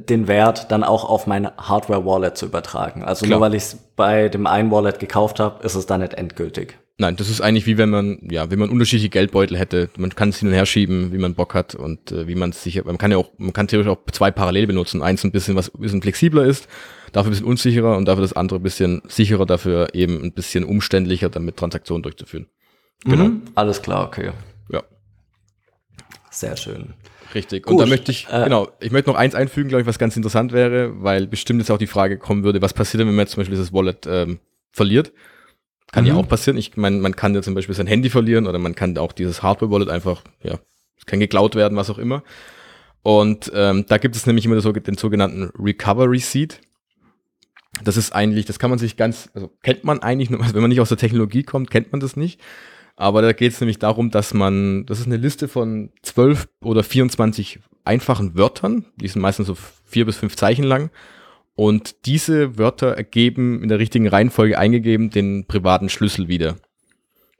den 0.00 0.28
Wert 0.28 0.70
dann 0.70 0.84
auch 0.84 1.08
auf 1.08 1.26
mein 1.26 1.50
Hardware 1.56 2.04
Wallet 2.04 2.36
zu 2.36 2.44
übertragen. 2.44 3.02
Also 3.02 3.24
Klar. 3.24 3.38
nur 3.38 3.46
weil 3.46 3.54
ich 3.54 3.62
es 3.62 3.76
bei 3.96 4.28
dem 4.28 4.46
einen 4.46 4.70
Wallet 4.70 4.98
gekauft 4.98 5.40
habe, 5.40 5.64
ist 5.64 5.76
es 5.76 5.86
dann 5.86 6.02
nicht 6.02 6.12
endgültig. 6.12 6.78
Nein, 7.00 7.14
das 7.14 7.30
ist 7.30 7.40
eigentlich 7.40 7.66
wie 7.66 7.78
wenn 7.78 7.90
man, 7.90 8.18
ja, 8.28 8.50
wenn 8.50 8.58
man 8.58 8.70
unterschiedliche 8.70 9.08
Geldbeutel 9.08 9.56
hätte. 9.56 9.88
Man 9.96 10.14
kann 10.16 10.30
es 10.30 10.40
hin 10.40 10.48
und 10.48 10.54
her 10.54 10.66
schieben, 10.66 11.12
wie 11.12 11.18
man 11.18 11.34
Bock 11.34 11.54
hat 11.54 11.76
und 11.76 12.10
äh, 12.10 12.26
wie 12.26 12.34
man 12.34 12.50
es 12.50 12.64
sich, 12.64 12.84
man 12.84 12.98
kann 12.98 13.12
ja 13.12 13.18
auch, 13.18 13.30
man 13.38 13.52
kann 13.52 13.68
theoretisch 13.68 13.92
auch 13.92 14.00
zwei 14.10 14.32
parallel 14.32 14.66
benutzen. 14.66 15.00
Eins 15.00 15.22
ein 15.22 15.30
bisschen, 15.30 15.54
was 15.54 15.72
ein 15.72 15.80
bisschen 15.80 16.02
flexibler 16.02 16.44
ist, 16.44 16.66
dafür 17.12 17.28
ein 17.28 17.30
bisschen 17.30 17.46
unsicherer 17.46 17.96
und 17.96 18.06
dafür 18.06 18.22
das 18.22 18.32
andere 18.32 18.58
ein 18.58 18.64
bisschen 18.64 19.00
sicherer, 19.06 19.46
dafür 19.46 19.94
eben 19.94 20.24
ein 20.24 20.32
bisschen 20.32 20.64
umständlicher, 20.64 21.28
damit 21.28 21.56
Transaktionen 21.56 22.02
durchzuführen. 22.02 22.48
Genau. 23.04 23.24
Mhm, 23.26 23.42
alles 23.54 23.80
klar, 23.80 24.04
okay. 24.04 24.32
Ja. 24.68 24.82
Sehr 26.30 26.56
schön. 26.56 26.94
Richtig. 27.32 27.62
Gut, 27.62 27.74
und 27.74 27.80
da 27.80 27.86
möchte 27.86 28.10
ich, 28.10 28.26
äh, 28.28 28.42
genau, 28.42 28.70
ich 28.80 28.90
möchte 28.90 29.08
noch 29.08 29.16
eins 29.16 29.36
einfügen, 29.36 29.68
glaube 29.68 29.82
ich, 29.82 29.86
was 29.86 30.00
ganz 30.00 30.16
interessant 30.16 30.50
wäre, 30.50 31.00
weil 31.00 31.28
bestimmt 31.28 31.60
jetzt 31.60 31.70
auch 31.70 31.78
die 31.78 31.86
Frage 31.86 32.18
kommen 32.18 32.42
würde, 32.42 32.60
was 32.60 32.74
passiert 32.74 33.02
denn, 33.02 33.06
wenn 33.06 33.14
man 33.14 33.24
jetzt 33.24 33.34
zum 33.34 33.42
Beispiel 33.42 33.56
dieses 33.56 33.72
Wallet 33.72 34.04
ähm, 34.08 34.40
verliert? 34.72 35.12
Kann 35.92 36.04
mhm. 36.04 36.10
ja 36.10 36.16
auch 36.16 36.28
passieren. 36.28 36.58
Ich 36.58 36.76
meine, 36.76 36.98
man 36.98 37.16
kann 37.16 37.34
ja 37.34 37.42
zum 37.42 37.54
Beispiel 37.54 37.74
sein 37.74 37.86
Handy 37.86 38.10
verlieren 38.10 38.46
oder 38.46 38.58
man 38.58 38.74
kann 38.74 38.96
auch 38.98 39.12
dieses 39.12 39.42
Hardware-Wallet 39.42 39.88
einfach, 39.88 40.22
ja, 40.42 40.58
es 40.98 41.06
kann 41.06 41.20
geklaut 41.20 41.54
werden, 41.54 41.76
was 41.76 41.90
auch 41.90 41.98
immer. 41.98 42.22
Und 43.02 43.50
ähm, 43.54 43.86
da 43.88 43.98
gibt 43.98 44.16
es 44.16 44.26
nämlich 44.26 44.44
immer 44.44 44.60
so, 44.60 44.72
den 44.72 44.96
sogenannten 44.96 45.50
Recovery 45.58 46.18
Seed. 46.18 46.60
Das 47.82 47.96
ist 47.96 48.12
eigentlich, 48.12 48.44
das 48.44 48.58
kann 48.58 48.70
man 48.70 48.78
sich 48.78 48.96
ganz, 48.96 49.30
also 49.34 49.50
kennt 49.62 49.84
man 49.84 50.00
eigentlich, 50.00 50.30
nur, 50.30 50.40
wenn 50.54 50.60
man 50.60 50.68
nicht 50.68 50.80
aus 50.80 50.88
der 50.88 50.98
Technologie 50.98 51.42
kommt, 51.42 51.70
kennt 51.70 51.92
man 51.92 52.00
das 52.00 52.16
nicht. 52.16 52.40
Aber 52.96 53.22
da 53.22 53.32
geht 53.32 53.52
es 53.52 53.60
nämlich 53.60 53.78
darum, 53.78 54.10
dass 54.10 54.34
man, 54.34 54.84
das 54.84 54.98
ist 54.98 55.06
eine 55.06 55.16
Liste 55.16 55.46
von 55.46 55.90
12 56.02 56.48
oder 56.60 56.82
24 56.82 57.60
einfachen 57.84 58.36
Wörtern, 58.36 58.84
die 58.96 59.08
sind 59.08 59.22
meistens 59.22 59.46
so 59.46 59.56
vier 59.86 60.04
bis 60.04 60.16
fünf 60.16 60.36
Zeichen 60.36 60.64
lang. 60.64 60.90
Und 61.58 62.06
diese 62.06 62.56
Wörter 62.56 62.92
ergeben 62.92 63.64
in 63.64 63.68
der 63.68 63.80
richtigen 63.80 64.06
Reihenfolge 64.06 64.56
eingegeben 64.56 65.10
den 65.10 65.44
privaten 65.48 65.88
Schlüssel 65.88 66.28
wieder. 66.28 66.54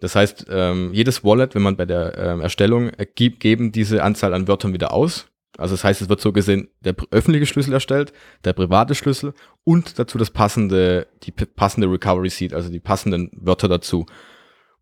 Das 0.00 0.16
heißt, 0.16 0.46
ähm, 0.50 0.92
jedes 0.92 1.22
Wallet, 1.22 1.54
wenn 1.54 1.62
man 1.62 1.76
bei 1.76 1.86
der 1.86 2.18
ähm, 2.18 2.40
Erstellung 2.40 2.88
ergibt, 2.88 3.38
geben 3.38 3.70
diese 3.70 4.02
Anzahl 4.02 4.34
an 4.34 4.48
Wörtern 4.48 4.72
wieder 4.72 4.92
aus. 4.92 5.28
Also 5.56 5.74
das 5.74 5.84
heißt, 5.84 6.02
es 6.02 6.08
wird 6.08 6.20
so 6.20 6.32
gesehen 6.32 6.66
der 6.80 6.96
öffentliche 7.12 7.46
Schlüssel 7.46 7.72
erstellt, 7.72 8.12
der 8.42 8.54
private 8.54 8.96
Schlüssel 8.96 9.34
und 9.62 10.00
dazu 10.00 10.18
das 10.18 10.30
passende, 10.30 11.06
die 11.22 11.30
passende 11.30 11.88
Recovery 11.88 12.28
Seed, 12.28 12.54
also 12.54 12.70
die 12.70 12.80
passenden 12.80 13.30
Wörter 13.36 13.68
dazu. 13.68 14.04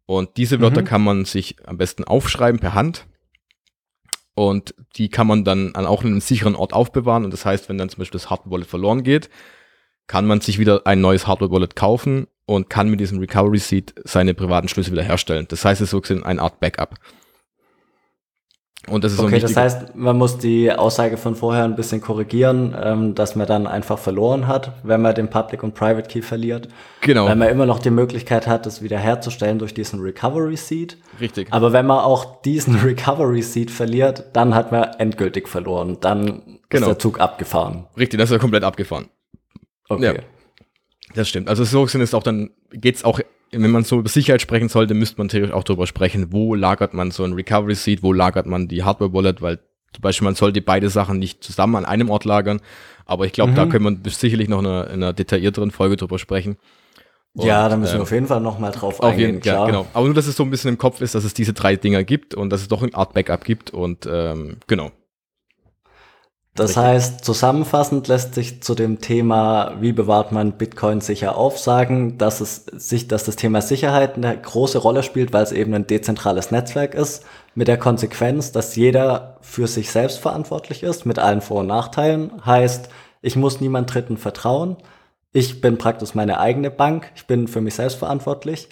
Und 0.07 0.39
diese 0.39 0.63
Wörter 0.63 0.81
mhm. 0.81 0.87
kann 0.87 1.05
man 1.05 1.25
sich 1.27 1.57
am 1.67 1.77
besten 1.77 2.05
aufschreiben 2.05 2.59
per 2.59 2.73
Hand 2.73 3.07
und 4.37 4.75
die 4.97 5.09
kann 5.09 5.27
man 5.27 5.45
dann 5.45 5.75
auch 5.75 6.03
in 6.03 6.09
einem 6.09 6.21
sicheren 6.21 6.55
Ort 6.55 6.75
aufbewahren. 6.75 7.25
Und 7.25 7.33
das 7.33 7.47
heißt, 7.47 7.71
wenn 7.71 7.79
dann 7.79 7.89
zum 7.89 8.01
Beispiel 8.01 8.21
das 8.21 8.29
Hardware 8.29 8.51
Wallet 8.51 8.67
verloren 8.69 9.03
geht, 9.03 9.31
kann 10.07 10.27
man 10.27 10.43
sich 10.43 10.59
wieder 10.59 10.83
ein 10.87 11.01
neues 11.01 11.27
Hardware 11.27 11.51
Wallet 11.51 11.75
kaufen 11.75 12.27
und 12.45 12.69
kann 12.69 12.91
mit 12.91 13.01
diesem 13.01 13.19
Recovery 13.19 13.59
Seed 13.59 13.95
seine 14.05 14.35
privaten 14.35 14.69
Schlüssel 14.69 14.93
wieder 14.93 15.03
herstellen. 15.03 15.47
Das 15.49 15.65
heißt, 15.65 15.81
es 15.81 15.87
ist 15.87 15.91
so 15.91 16.03
gesehen 16.03 16.23
eine 16.23 16.43
Art 16.43 16.61
Backup. 16.61 16.97
Und 18.89 19.03
das 19.03 19.15
ist 19.15 19.19
okay, 19.19 19.41
so 19.41 19.49
das 19.49 19.57
heißt, 19.57 19.97
man 19.97 20.17
muss 20.17 20.39
die 20.39 20.71
Aussage 20.71 21.17
von 21.17 21.35
vorher 21.35 21.65
ein 21.65 21.75
bisschen 21.75 22.01
korrigieren, 22.01 22.77
ähm, 22.81 23.15
dass 23.17 23.35
man 23.35 23.47
dann 23.47 23.67
einfach 23.67 23.99
verloren 23.99 24.47
hat, 24.47 24.73
wenn 24.85 25.03
man 25.03 25.15
den 25.15 25.29
Public 25.29 25.65
und 25.65 25.75
Private 25.75 26.09
Key 26.09 26.23
verliert. 26.23 26.69
Genau. 27.01 27.27
Weil 27.27 27.35
man 27.35 27.49
immer 27.49 27.67
noch 27.67 27.81
die 27.81 27.91
Möglichkeit 27.91 28.47
hat, 28.47 28.65
das 28.65 28.83
wiederherzustellen 28.83 29.59
durch 29.59 29.75
diesen 29.75 30.01
Recovery 30.01 30.57
Seed. 30.57 30.99
Richtig. 31.21 31.49
Aber 31.51 31.73
wenn 31.73 31.87
man 31.87 31.99
auch 31.99 32.43
diesen 32.43 32.77
Recovery 32.81 33.43
Seed 33.43 33.73
verliert, 33.73 34.25
dann 34.35 34.55
hat 34.55 34.71
man 34.71 34.85
endgültig 34.99 35.49
verloren. 35.49 35.99
Dann 36.01 36.61
genau. 36.69 36.87
ist 36.87 36.89
der 36.89 36.99
Zug 37.01 37.19
abgefahren. 37.19 37.87
Richtig, 37.99 38.21
das 38.21 38.31
ist 38.31 38.35
ja 38.35 38.39
komplett 38.39 38.63
abgefahren. 38.63 39.09
Okay. 39.89 40.05
Ja, 40.05 40.15
das 41.15 41.29
stimmt. 41.29 41.49
Also 41.49 41.65
so 41.65 41.87
sind 41.87 42.03
es 42.03 42.15
auch 42.15 42.23
dann, 42.23 42.51
geht's 42.71 43.05
auch 43.05 43.21
wenn 43.63 43.71
man 43.71 43.85
so 43.85 43.99
über 43.99 44.09
Sicherheit 44.09 44.43
sprechen 44.43 44.69
sollte, 44.69 44.95
müsste 44.95 45.19
man 45.19 45.29
theoretisch 45.29 45.55
auch 45.55 45.65
darüber 45.65 45.87
sprechen, 45.87 46.33
wo 46.33 46.55
lagert 46.55 46.95
man 46.95 47.11
so 47.11 47.25
ein 47.25 47.33
Recovery 47.33 47.75
Seed, 47.75 48.03
wo 48.03 48.13
lagert 48.13 48.47
man 48.47 48.69
die 48.69 48.83
Hardware 48.83 49.13
Wallet, 49.13 49.43
weil 49.43 49.59
zum 49.93 50.03
Beispiel 50.03 50.25
man 50.25 50.35
sollte 50.35 50.61
beide 50.61 50.91
Sachen 50.91 51.19
nicht 51.19 51.43
zusammen 51.43 51.77
an 51.77 51.85
einem 51.85 52.11
Ort 52.11 52.25
lagern. 52.25 52.61
Aber 53.07 53.25
ich 53.25 53.33
glaube, 53.33 53.53
mhm. 53.53 53.57
da 53.57 53.67
können 53.67 54.05
wir 54.05 54.11
sicherlich 54.11 54.49
noch 54.49 54.61
in 54.61 54.67
einer, 54.67 54.87
in 54.89 55.03
einer 55.03 55.13
detaillierteren 55.13 55.71
Folge 55.71 55.97
drüber 55.97 56.19
sprechen. 56.19 56.57
Und, 57.35 57.47
ja, 57.47 57.69
da 57.69 57.77
müssen 57.77 57.93
wir 57.93 57.97
ähm, 57.97 58.03
auf 58.03 58.13
jeden 58.13 58.27
Fall 58.27 58.41
nochmal 58.41 58.73
drauf 58.73 59.01
auf 59.01 59.11
eingehen, 59.11 59.29
jeden, 59.29 59.41
klar. 59.41 59.61
Ja, 59.61 59.67
genau. 59.67 59.87
Aber 59.93 60.07
nur, 60.07 60.15
dass 60.15 60.27
es 60.27 60.37
so 60.37 60.43
ein 60.43 60.51
bisschen 60.51 60.71
im 60.71 60.79
Kopf 60.79 61.01
ist, 61.03 61.15
dass 61.15 61.25
es 61.25 61.35
diese 61.35 61.53
drei 61.53 61.77
Dinger 61.77 62.03
gibt 62.03 62.35
und 62.35 62.51
dass 62.51 62.63
es 62.63 62.69
doch 62.69 62.83
eine 62.83 62.95
Art 62.95 63.13
Backup 63.13 63.45
gibt 63.45 63.71
und 63.71 64.09
ähm, 64.11 64.57
genau. 64.67 64.91
Das 66.57 66.71
Richtig. 66.71 66.85
heißt, 66.85 67.25
zusammenfassend 67.25 68.09
lässt 68.09 68.35
sich 68.35 68.63
zu 68.63 68.75
dem 68.75 69.03
Thema, 69.03 69.75
wie 69.79 69.93
bewahrt 69.93 70.33
man 70.33 70.53
Bitcoin 70.53 71.03
sicher 71.03 71.37
auf, 71.37 71.59
sagen, 71.59 72.17
dass 72.17 72.41
es 72.41 72.65
sich, 72.65 73.09
dass 73.09 73.25
das 73.25 73.37
Thema 73.37 73.61
Sicherheit 73.61 74.17
eine 74.17 74.41
große 74.41 74.79
Rolle 74.79 75.03
spielt, 75.03 75.35
weil 75.35 75.43
es 75.43 75.53
eben 75.53 75.75
ein 75.75 75.87
dezentrales 75.87 76.51
Netzwerk 76.51 76.95
ist, 76.95 77.25
mit 77.55 77.69
der 77.69 77.77
Konsequenz, 77.77 78.53
dass 78.53 78.75
jeder 78.75 79.37
für 79.43 79.67
sich 79.67 79.91
selbst 79.91 80.19
verantwortlich 80.19 80.83
ist, 80.83 81.05
mit 81.05 81.19
allen 81.19 81.43
Vor- 81.43 81.61
und 81.61 81.67
Nachteilen. 81.67 82.33
Heißt, 82.47 82.89
ich 83.21 83.37
muss 83.37 83.61
niemand 83.61 83.93
Dritten 83.93 84.17
vertrauen. 84.17 84.79
Ich 85.35 85.61
bin 85.61 85.77
praktisch 85.77 86.15
meine 86.15 86.41
eigene 86.41 86.71
Bank. 86.71 87.13
Ich 87.17 87.27
bin 87.27 87.49
für 87.49 87.61
mich 87.61 87.75
selbst 87.75 87.99
verantwortlich. 87.99 88.71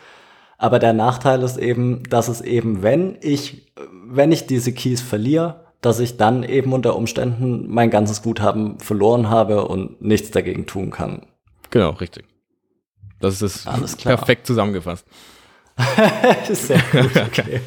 Aber 0.56 0.78
der 0.78 0.94
Nachteil 0.94 1.42
ist 1.42 1.58
eben, 1.58 2.02
dass 2.08 2.28
es 2.28 2.40
eben, 2.40 2.82
wenn 2.82 3.18
ich, 3.20 3.74
wenn 4.06 4.32
ich 4.32 4.46
diese 4.46 4.72
Keys 4.72 5.02
verliere, 5.02 5.63
dass 5.84 6.00
ich 6.00 6.16
dann 6.16 6.42
eben 6.42 6.72
unter 6.72 6.96
Umständen 6.96 7.68
mein 7.68 7.90
ganzes 7.90 8.22
Guthaben 8.22 8.78
verloren 8.78 9.28
habe 9.28 9.66
und 9.66 10.00
nichts 10.00 10.30
dagegen 10.30 10.66
tun 10.66 10.90
kann. 10.90 11.26
Genau, 11.70 11.90
richtig. 11.90 12.24
Das 13.20 13.42
ist 13.42 13.66
Alles 13.66 13.96
klar. 13.96 14.16
perfekt 14.16 14.46
zusammengefasst. 14.46 15.06
Sehr 16.52 16.80
gut, 16.92 17.10
okay. 17.26 17.60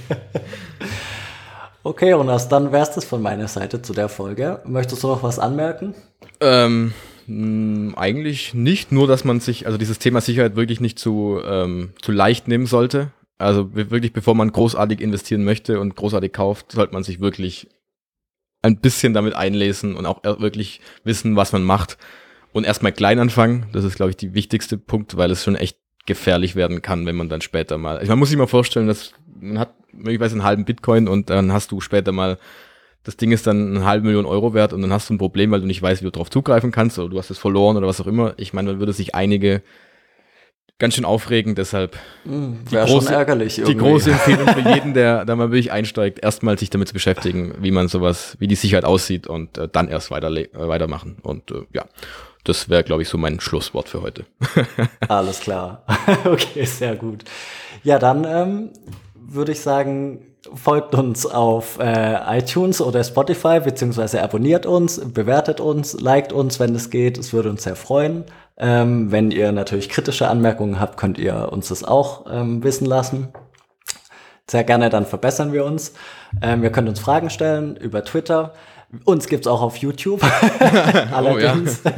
okay, 1.84 2.10
Jonas, 2.12 2.48
dann 2.48 2.72
wär's 2.72 2.94
das 2.96 3.06
von 3.06 3.22
meiner 3.22 3.48
Seite 3.48 3.82
zu 3.82 3.94
der 3.94 4.10
Folge. 4.10 4.62
Möchtest 4.66 5.04
du 5.04 5.08
noch 5.08 5.24
was 5.24 5.40
anmerken? 5.40 5.94
Ähm, 6.40 6.94
mh, 7.28 7.98
eigentlich 7.98 8.54
nicht, 8.54 8.92
nur 8.92 9.08
dass 9.08 9.26
man 9.26 9.40
sich, 9.42 9.66
also 9.66 9.78
dieses 9.78 10.00
Thema 10.00 10.22
Sicherheit 10.22 10.56
wirklich 10.56 10.80
nicht 10.80 11.00
zu, 11.00 11.40
ähm, 11.46 11.92
zu 12.02 12.12
leicht 12.12 12.48
nehmen 12.48 12.66
sollte. 12.66 13.12
Also 13.40 13.76
wirklich, 13.76 14.14
bevor 14.14 14.34
man 14.34 14.52
großartig 14.52 15.02
investieren 15.02 15.44
möchte 15.44 15.80
und 15.80 15.96
großartig 15.96 16.34
kauft, 16.34 16.72
sollte 16.72 16.94
man 16.94 17.04
sich 17.04 17.20
wirklich 17.20 17.68
ein 18.68 18.80
bisschen 18.80 19.14
damit 19.14 19.36
einlesen 19.36 19.96
und 19.96 20.06
auch 20.06 20.24
wirklich 20.24 20.82
wissen, 21.04 21.36
was 21.36 21.52
man 21.52 21.64
macht. 21.64 21.98
Und 22.54 22.66
erstmal 22.66 22.92
klein 22.92 23.20
anfangen. 23.20 23.68
Das 23.72 23.84
ist, 23.84 23.96
glaube 23.96 24.12
ich, 24.12 24.18
die 24.18 24.34
wichtigste 24.34 24.78
Punkt, 24.78 25.18
weil 25.18 25.32
es 25.32 25.44
schon 25.44 25.56
echt 25.56 25.78
gefährlich 26.06 26.56
werden 26.56 26.82
kann, 26.82 27.06
wenn 27.06 27.16
man 27.16 27.30
dann 27.30 27.42
später 27.42 27.78
mal. 27.78 28.04
Man 28.06 28.18
muss 28.18 28.30
sich 28.30 28.38
mal 28.38 28.48
vorstellen, 28.48 28.88
dass 28.88 29.14
man 29.40 29.60
hat 29.60 29.76
möglicherweise 29.92 30.36
einen 30.36 30.44
halben 30.44 30.66
Bitcoin 30.66 31.08
und 31.08 31.30
dann 31.30 31.52
hast 31.52 31.72
du 31.72 31.82
später 31.82 32.12
mal, 32.12 32.38
das 33.04 33.18
Ding 33.18 33.32
ist 33.32 33.46
dann 33.48 33.76
eine 33.76 33.86
halbe 33.86 34.06
Million 34.06 34.26
Euro 34.26 34.54
wert 34.54 34.74
und 34.74 34.82
dann 34.82 34.92
hast 34.92 35.10
du 35.10 35.14
ein 35.14 35.18
Problem, 35.18 35.52
weil 35.52 35.62
du 35.62 35.68
nicht 35.68 35.82
weißt, 35.82 36.02
wie 36.02 36.06
du 36.06 36.12
darauf 36.12 36.30
zugreifen 36.30 36.72
kannst 36.72 36.98
oder 36.98 37.10
du 37.10 37.18
hast 37.18 37.30
es 37.30 37.38
verloren 37.38 37.78
oder 37.78 37.88
was 37.88 38.02
auch 38.02 38.08
immer. 38.08 38.34
Ich 38.38 38.54
meine, 38.54 38.72
man 38.72 38.80
würde 38.80 38.94
sich 38.94 39.16
einige 39.16 39.62
ganz 40.80 40.94
schön 40.94 41.06
aufregend, 41.06 41.58
deshalb 41.58 41.98
hm, 42.24 42.60
die, 42.70 42.76
große, 42.76 43.14
ärgerlich 43.14 43.62
die 43.66 43.76
große 43.76 44.12
Empfehlung 44.12 44.48
für 44.48 44.70
jeden, 44.70 44.94
der 44.94 45.26
da 45.26 45.36
mal 45.36 45.52
wirklich 45.52 45.72
einsteigt, 45.72 46.20
erstmal 46.20 46.58
sich 46.58 46.70
damit 46.70 46.88
zu 46.88 46.94
beschäftigen, 46.94 47.56
wie 47.60 47.72
man 47.72 47.88
sowas, 47.88 48.36
wie 48.40 48.48
die 48.48 48.56
Sicherheit 48.56 48.86
aussieht 48.86 49.28
und 49.28 49.58
äh, 49.58 49.68
dann 49.72 49.88
erst 49.88 50.12
weiter, 50.12 50.30
äh, 50.30 50.50
weitermachen. 50.54 51.18
Und 51.22 51.52
äh, 51.52 51.64
ja, 51.74 51.86
das 52.44 52.70
wäre, 52.70 52.84
glaube 52.84 53.02
ich, 53.02 53.10
so 53.10 53.18
mein 53.18 53.40
Schlusswort 53.40 53.90
für 53.90 54.02
heute. 54.02 54.26
Alles 55.08 55.40
klar. 55.40 55.84
okay, 56.26 56.66
sehr 56.66 56.96
gut. 56.96 57.26
Ja, 57.84 58.00
dann 58.00 58.24
ähm, 58.24 58.70
würde 59.30 59.52
ich 59.52 59.62
sagen, 59.62 60.20
folgt 60.54 60.96
uns 60.96 61.26
auf 61.26 61.80
äh, 61.80 62.40
iTunes 62.40 62.82
oder 62.82 63.04
Spotify, 63.04 63.60
beziehungsweise 63.60 64.24
abonniert 64.24 64.66
uns, 64.66 65.00
bewertet 65.00 65.60
uns, 65.60 66.00
liked 66.00 66.32
uns, 66.32 66.60
wenn 66.60 66.74
es 66.76 66.90
geht. 66.90 67.18
Es 67.18 67.34
würde 67.34 67.50
uns 67.50 67.64
sehr 67.64 67.76
freuen. 67.76 68.26
Ähm, 68.58 69.12
wenn 69.12 69.32
ihr 69.32 69.52
natürlich 69.52 69.90
kritische 69.90 70.28
Anmerkungen 70.28 70.80
habt, 70.80 70.98
könnt 70.98 71.18
ihr 71.18 71.50
uns 71.52 71.68
das 71.68 71.84
auch 71.84 72.26
ähm, 72.32 72.64
wissen 72.64 72.86
lassen. 72.86 73.28
sehr 74.50 74.64
gerne, 74.64 74.90
dann 74.90 75.06
verbessern 75.06 75.54
wir 75.54 75.66
uns. 75.66 75.94
Ähm, 76.42 76.64
ihr 76.64 76.72
könnt 76.72 76.90
uns 76.90 77.00
Fragen 77.00 77.30
stellen 77.30 77.76
über 77.76 78.04
Twitter. 78.04 78.54
Uns 79.04 79.28
gibt's 79.28 79.48
auch 79.48 79.62
auf 79.62 79.78
YouTube. 79.78 80.22
Allerdings. 81.12 81.82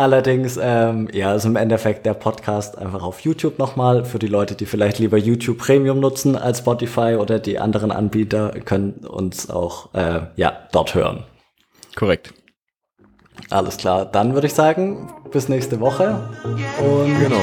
Allerdings, 0.00 0.58
ähm, 0.58 1.08
ja, 1.12 1.34
ist 1.34 1.44
im 1.44 1.56
Endeffekt 1.56 2.06
der 2.06 2.14
Podcast 2.14 2.78
einfach 2.78 3.02
auf 3.02 3.20
YouTube 3.20 3.58
nochmal. 3.58 4.06
Für 4.06 4.18
die 4.18 4.28
Leute, 4.28 4.54
die 4.54 4.64
vielleicht 4.64 4.98
lieber 4.98 5.18
YouTube 5.18 5.58
Premium 5.58 6.00
nutzen 6.00 6.36
als 6.36 6.60
Spotify 6.60 7.18
oder 7.20 7.38
die 7.38 7.58
anderen 7.58 7.92
Anbieter, 7.92 8.48
können 8.64 9.04
uns 9.06 9.50
auch 9.50 9.92
äh, 9.92 10.22
ja, 10.36 10.54
dort 10.72 10.94
hören. 10.94 11.24
Korrekt. 11.96 12.32
Alles 13.50 13.76
klar, 13.76 14.06
dann 14.06 14.32
würde 14.32 14.46
ich 14.46 14.54
sagen, 14.54 15.12
bis 15.32 15.50
nächste 15.50 15.80
Woche. 15.80 16.30
Und 16.78 17.20
genau. 17.20 17.42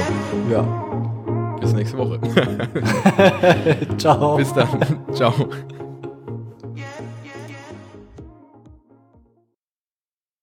Ja. 0.50 1.58
Bis 1.62 1.74
nächste 1.74 2.00
Woche. 2.00 2.20
Ciao. 4.00 4.36
Bis 4.36 4.52
dann. 4.52 5.06
Ciao. 5.14 5.32